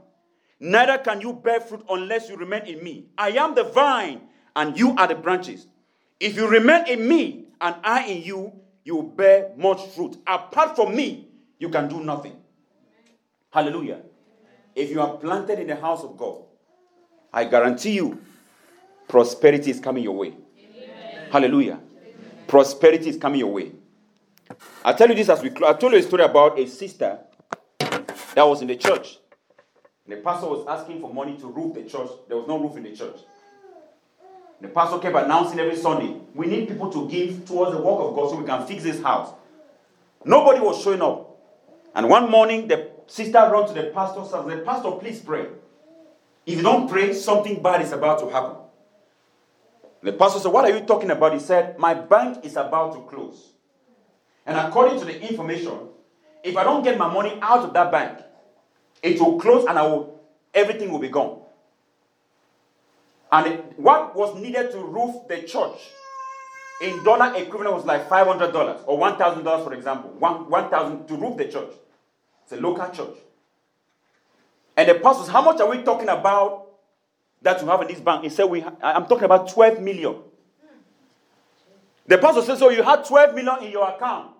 Neither 0.60 0.98
can 0.98 1.20
you 1.20 1.32
bear 1.32 1.60
fruit 1.60 1.84
unless 1.90 2.28
you 2.28 2.36
remain 2.36 2.62
in 2.66 2.84
me. 2.84 3.06
I 3.18 3.30
am 3.30 3.54
the 3.54 3.64
vine, 3.64 4.20
and 4.54 4.78
you 4.78 4.94
are 4.96 5.08
the 5.08 5.16
branches. 5.16 5.66
If 6.20 6.36
you 6.36 6.46
remain 6.46 6.86
in 6.86 7.08
me, 7.08 7.46
and 7.60 7.74
I 7.82 8.06
in 8.06 8.22
you, 8.22 8.52
you 8.84 8.96
will 8.96 9.02
bear 9.02 9.50
much 9.56 9.84
fruit. 9.88 10.16
Apart 10.26 10.76
from 10.76 10.94
me, 10.94 11.28
you 11.58 11.68
can 11.68 11.88
do 11.88 12.00
nothing. 12.02 12.36
Hallelujah. 13.50 14.02
If 14.74 14.90
you 14.90 15.00
are 15.00 15.16
planted 15.16 15.58
in 15.58 15.66
the 15.66 15.76
house 15.76 16.02
of 16.02 16.16
God, 16.16 16.42
I 17.32 17.44
guarantee 17.44 17.92
you, 17.92 18.20
prosperity 19.08 19.70
is 19.70 19.80
coming 19.80 20.04
your 20.04 20.14
way. 20.14 20.34
Hallelujah. 21.32 21.80
Prosperity 22.46 23.08
is 23.08 23.16
coming 23.16 23.40
your 23.40 23.50
way. 23.50 23.72
I 24.84 24.92
tell 24.92 25.08
you 25.08 25.14
this 25.14 25.30
as 25.30 25.42
we 25.42 25.48
close. 25.48 25.74
I 25.74 25.78
told 25.78 25.94
you 25.94 25.98
a 25.98 26.02
story 26.02 26.24
about 26.24 26.58
a 26.58 26.66
sister 26.66 27.20
that 27.78 28.46
was 28.46 28.60
in 28.60 28.68
the 28.68 28.76
church. 28.76 29.16
The 30.06 30.16
pastor 30.16 30.48
was 30.48 30.66
asking 30.68 31.00
for 31.00 31.10
money 31.10 31.38
to 31.38 31.46
roof 31.46 31.72
the 31.72 31.84
church. 31.84 32.10
There 32.28 32.36
was 32.36 32.46
no 32.46 32.58
roof 32.58 32.76
in 32.76 32.82
the 32.82 32.94
church. 32.94 33.16
The 34.60 34.68
pastor 34.68 34.98
kept 34.98 35.16
announcing 35.16 35.58
every 35.58 35.76
Sunday, 35.76 36.20
we 36.34 36.48
need 36.48 36.68
people 36.68 36.92
to 36.92 37.08
give 37.08 37.46
towards 37.46 37.72
the 37.72 37.80
work 37.80 38.00
of 38.00 38.14
God 38.14 38.28
so 38.28 38.36
we 38.36 38.44
can 38.44 38.66
fix 38.66 38.82
this 38.82 39.02
house. 39.02 39.32
Nobody 40.26 40.60
was 40.60 40.82
showing 40.82 41.00
up. 41.00 41.34
And 41.94 42.10
one 42.10 42.30
morning, 42.30 42.68
the 42.68 42.90
sister 43.06 43.38
ran 43.50 43.66
to 43.68 43.72
the 43.72 43.84
pastor 43.84 44.20
and 44.20 44.50
said, 44.50 44.64
Pastor, 44.66 44.90
please 44.92 45.20
pray. 45.20 45.46
If 46.44 46.58
you 46.58 46.62
don't 46.62 46.90
pray, 46.90 47.14
something 47.14 47.62
bad 47.62 47.80
is 47.80 47.92
about 47.92 48.18
to 48.20 48.28
happen. 48.28 48.61
The 50.02 50.12
pastor 50.12 50.40
said, 50.40 50.52
What 50.52 50.64
are 50.64 50.76
you 50.76 50.84
talking 50.84 51.10
about? 51.10 51.32
He 51.32 51.40
said, 51.40 51.78
My 51.78 51.94
bank 51.94 52.44
is 52.44 52.56
about 52.56 52.94
to 52.94 53.00
close. 53.02 53.52
And 54.44 54.56
according 54.58 54.98
to 54.98 55.04
the 55.04 55.20
information, 55.28 55.78
if 56.42 56.56
I 56.56 56.64
don't 56.64 56.82
get 56.82 56.98
my 56.98 57.12
money 57.12 57.38
out 57.40 57.60
of 57.60 57.72
that 57.74 57.92
bank, 57.92 58.18
it 59.02 59.20
will 59.20 59.38
close 59.38 59.64
and 59.66 59.78
I 59.78 59.82
will 59.82 60.20
everything 60.52 60.90
will 60.90 60.98
be 60.98 61.08
gone. 61.08 61.40
And 63.30 63.60
what 63.76 64.14
was 64.14 64.34
needed 64.36 64.72
to 64.72 64.78
roof 64.78 65.26
the 65.28 65.42
church 65.42 65.78
in 66.82 67.02
dollar 67.04 67.34
equivalent 67.36 67.74
was 67.74 67.84
like 67.84 68.08
$500 68.08 68.82
or 68.86 68.98
$1,000, 68.98 69.64
for 69.64 69.72
example. 69.72 70.10
1000 70.18 71.06
to 71.08 71.14
roof 71.14 71.36
the 71.36 71.46
church. 71.46 71.72
It's 72.42 72.52
a 72.52 72.56
local 72.56 72.88
church. 72.90 73.16
And 74.76 74.88
the 74.88 74.94
pastor 74.96 75.22
says, 75.22 75.32
How 75.32 75.42
much 75.42 75.60
are 75.60 75.70
we 75.70 75.82
talking 75.82 76.08
about 76.08 76.61
that 77.42 77.60
you 77.60 77.68
have 77.68 77.82
in 77.82 77.88
this 77.88 78.00
bank? 78.00 78.24
He 78.24 78.30
said, 78.30 78.44
we 78.44 78.60
ha- 78.60 78.74
I'm 78.82 79.06
talking 79.06 79.24
about 79.24 79.48
12 79.48 79.80
million. 79.80 80.16
The 82.06 82.18
pastor 82.18 82.42
says, 82.42 82.58
So 82.58 82.70
you 82.70 82.82
had 82.82 83.04
12 83.04 83.34
million 83.34 83.62
in 83.62 83.70
your 83.70 83.88
account. 83.88 84.32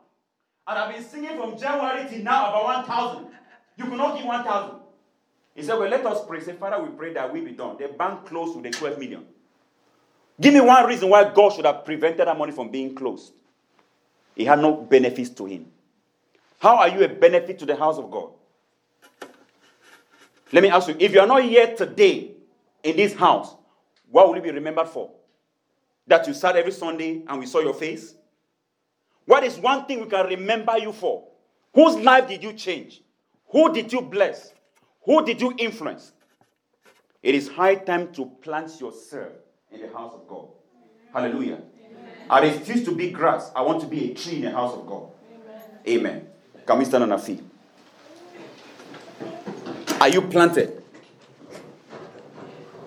And 0.67 0.79
I've 0.79 0.95
been 0.95 1.05
singing 1.05 1.37
from 1.37 1.59
January 1.59 2.09
till 2.09 2.23
now 2.23 2.51
about 2.51 2.87
1,000. 2.87 3.27
You 3.77 3.85
could 3.85 3.99
not 3.99 4.17
give 4.17 4.27
1,000. 4.27 4.77
He 5.55 5.63
said, 5.63 5.79
Well, 5.79 5.89
let 5.89 6.05
us 6.07 6.25
pray. 6.27 6.41
Say, 6.41 6.55
Father, 6.55 6.83
we 6.83 6.91
pray 6.91 7.13
that 7.15 7.33
we 7.33 7.41
be 7.41 7.53
done. 7.53 7.77
The 7.79 7.89
bank 7.89 8.27
closed 8.27 8.57
with 8.57 8.65
the 8.65 8.71
12 8.71 8.99
million. 8.99 9.27
Give 10.41 10.55
me 10.55 10.61
one 10.61 10.87
reason 10.87 11.09
why 11.09 11.33
God 11.33 11.53
should 11.53 11.67
have 11.67 11.85
prevented 11.85 12.27
that 12.27 12.37
money 12.37 12.53
from 12.53 12.71
being 12.71 12.95
closed. 12.95 13.33
It 14.35 14.47
had 14.47 14.61
no 14.61 14.75
benefits 14.75 15.31
to 15.31 15.45
him. 15.45 15.67
How 16.59 16.77
are 16.77 16.89
you 16.89 17.05
a 17.05 17.09
benefit 17.09 17.59
to 17.59 17.67
the 17.67 17.77
house 17.77 17.99
of 17.99 18.11
God? 18.11 18.31
Let 20.53 20.63
me 20.63 20.69
ask 20.69 20.89
you 20.89 20.97
if 20.99 21.13
you 21.13 21.21
are 21.21 21.27
not 21.27 21.43
here 21.43 21.75
today 21.77 22.33
in 22.83 22.97
this 22.97 23.15
house, 23.15 23.55
what 24.11 24.29
will 24.29 24.37
you 24.37 24.43
be 24.43 24.51
remembered 24.51 24.89
for? 24.89 25.11
That 26.07 26.27
you 26.27 26.35
sat 26.35 26.57
every 26.57 26.73
Sunday 26.73 27.23
and 27.27 27.39
we 27.39 27.47
saw 27.47 27.61
your 27.61 27.75
face? 27.75 28.15
What 29.25 29.45
is 29.45 29.59
one 29.59 29.87
thing 29.87 30.01
we 30.01 30.07
can 30.07 30.27
remember 30.27 30.77
you 30.79 30.93
for? 30.93 31.25
Whose 31.75 31.97
life 31.97 32.29
did 32.29 32.43
you 32.43 32.53
change? 32.53 33.03
Who 33.49 33.73
did 33.73 33.93
you 33.93 34.01
bless? 34.03 34.53
Who 35.05 35.25
did 35.25 35.41
you 35.41 35.55
influence? 35.59 36.13
It 37.23 37.35
is 37.35 37.49
high 37.49 37.77
time 37.77 38.13
to 38.15 38.27
plant 38.27 38.81
yourself 38.81 39.33
in 39.71 39.81
the 39.81 39.89
house 39.89 40.15
of 40.15 40.27
God. 40.27 40.49
Hallelujah. 41.13 41.55
Amen. 41.55 42.11
I 42.29 42.41
refuse 42.41 42.85
to 42.85 42.95
be 42.95 43.11
grass. 43.11 43.53
I 43.55 43.63
want 43.63 43.81
to 43.83 43.87
be 43.87 44.11
a 44.11 44.15
tree 44.15 44.37
in 44.37 44.43
the 44.43 44.51
house 44.51 44.75
of 44.75 44.87
God. 44.87 45.09
Amen. 45.87 46.01
Amen. 46.07 46.27
Can 46.67 46.79
we 46.79 46.85
stand 46.85 47.05
on 47.05 47.13
our 47.13 47.19
feet? 47.19 47.43
Are 50.01 50.09
you 50.09 50.23
planted? 50.23 50.82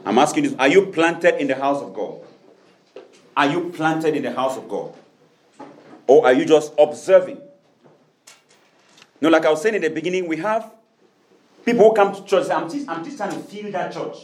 I'm 0.06 0.18
asking 0.18 0.46
you, 0.46 0.56
are 0.60 0.68
you 0.68 0.88
planted 0.88 1.41
in 1.41 1.48
the 1.48 1.56
house 1.56 1.82
of 1.82 1.94
God? 1.94 2.22
Are 3.36 3.48
you 3.48 3.70
planted 3.72 4.15
in 4.15 4.24
the 4.24 4.32
house 4.32 4.58
of 4.58 4.70
God? 4.70 4.94
Or 6.08 6.26
are 6.26 6.34
you 6.34 6.46
just 6.46 6.74
observing? 6.78 7.41
No, 9.20 9.30
like 9.30 9.46
I 9.46 9.50
was 9.50 9.62
saying 9.62 9.76
in 9.76 9.82
the 9.82 9.89
beginning, 9.89 10.28
we 10.28 10.38
have 10.38 10.72
People 11.65 11.89
who 11.89 11.96
come 11.96 12.13
to 12.13 12.24
church 12.24 12.50
I'm 12.50 12.70
just, 12.70 12.88
I'm 12.88 13.04
just 13.04 13.18
trying 13.18 13.32
to 13.32 13.39
feel 13.39 13.72
that 13.72 13.91
church. 13.91 14.18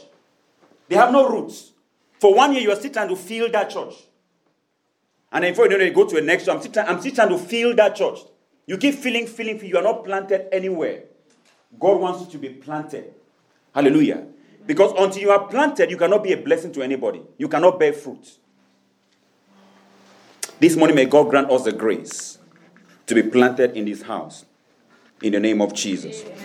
They 0.87 0.95
have 0.95 1.11
no 1.11 1.27
roots. 1.27 1.71
For 2.19 2.35
one 2.35 2.53
year, 2.53 2.61
you 2.61 2.71
are 2.71 2.75
still 2.75 2.91
trying 2.91 3.09
to 3.09 3.15
feel 3.15 3.49
that 3.51 3.71
church. 3.71 3.95
And 5.31 5.43
then 5.43 5.53
before 5.53 5.67
you 5.67 5.77
know 5.77 5.83
it, 5.83 5.93
go 5.95 6.05
to 6.05 6.15
the 6.15 6.21
next 6.21 6.45
church. 6.45 6.55
I'm 6.55 6.61
still, 6.61 6.83
I'm 6.87 6.99
still 6.99 7.15
trying 7.15 7.29
to 7.29 7.37
feel 7.39 7.75
that 7.75 7.95
church. 7.95 8.19
You 8.67 8.77
keep 8.77 8.95
feeling, 8.95 9.25
feeling, 9.25 9.63
you 9.65 9.75
are 9.77 9.83
not 9.83 10.05
planted 10.05 10.53
anywhere. 10.53 11.03
God 11.79 11.99
wants 11.99 12.21
you 12.25 12.31
to 12.33 12.37
be 12.37 12.49
planted. 12.49 13.11
Hallelujah. 13.73 14.27
Because 14.65 14.93
until 14.97 15.21
you 15.21 15.31
are 15.31 15.47
planted, 15.47 15.89
you 15.89 15.97
cannot 15.97 16.23
be 16.23 16.33
a 16.33 16.37
blessing 16.37 16.71
to 16.73 16.81
anybody. 16.81 17.21
You 17.37 17.47
cannot 17.47 17.79
bear 17.79 17.93
fruit. 17.93 18.37
This 20.59 20.75
morning, 20.75 20.95
may 20.95 21.05
God 21.05 21.29
grant 21.29 21.49
us 21.49 21.63
the 21.63 21.71
grace 21.71 22.37
to 23.07 23.15
be 23.15 23.23
planted 23.23 23.75
in 23.75 23.85
this 23.85 24.03
house. 24.03 24.45
In 25.21 25.33
the 25.33 25.39
name 25.39 25.61
of 25.61 25.73
Jesus. 25.73 26.23
Amen. 26.23 26.41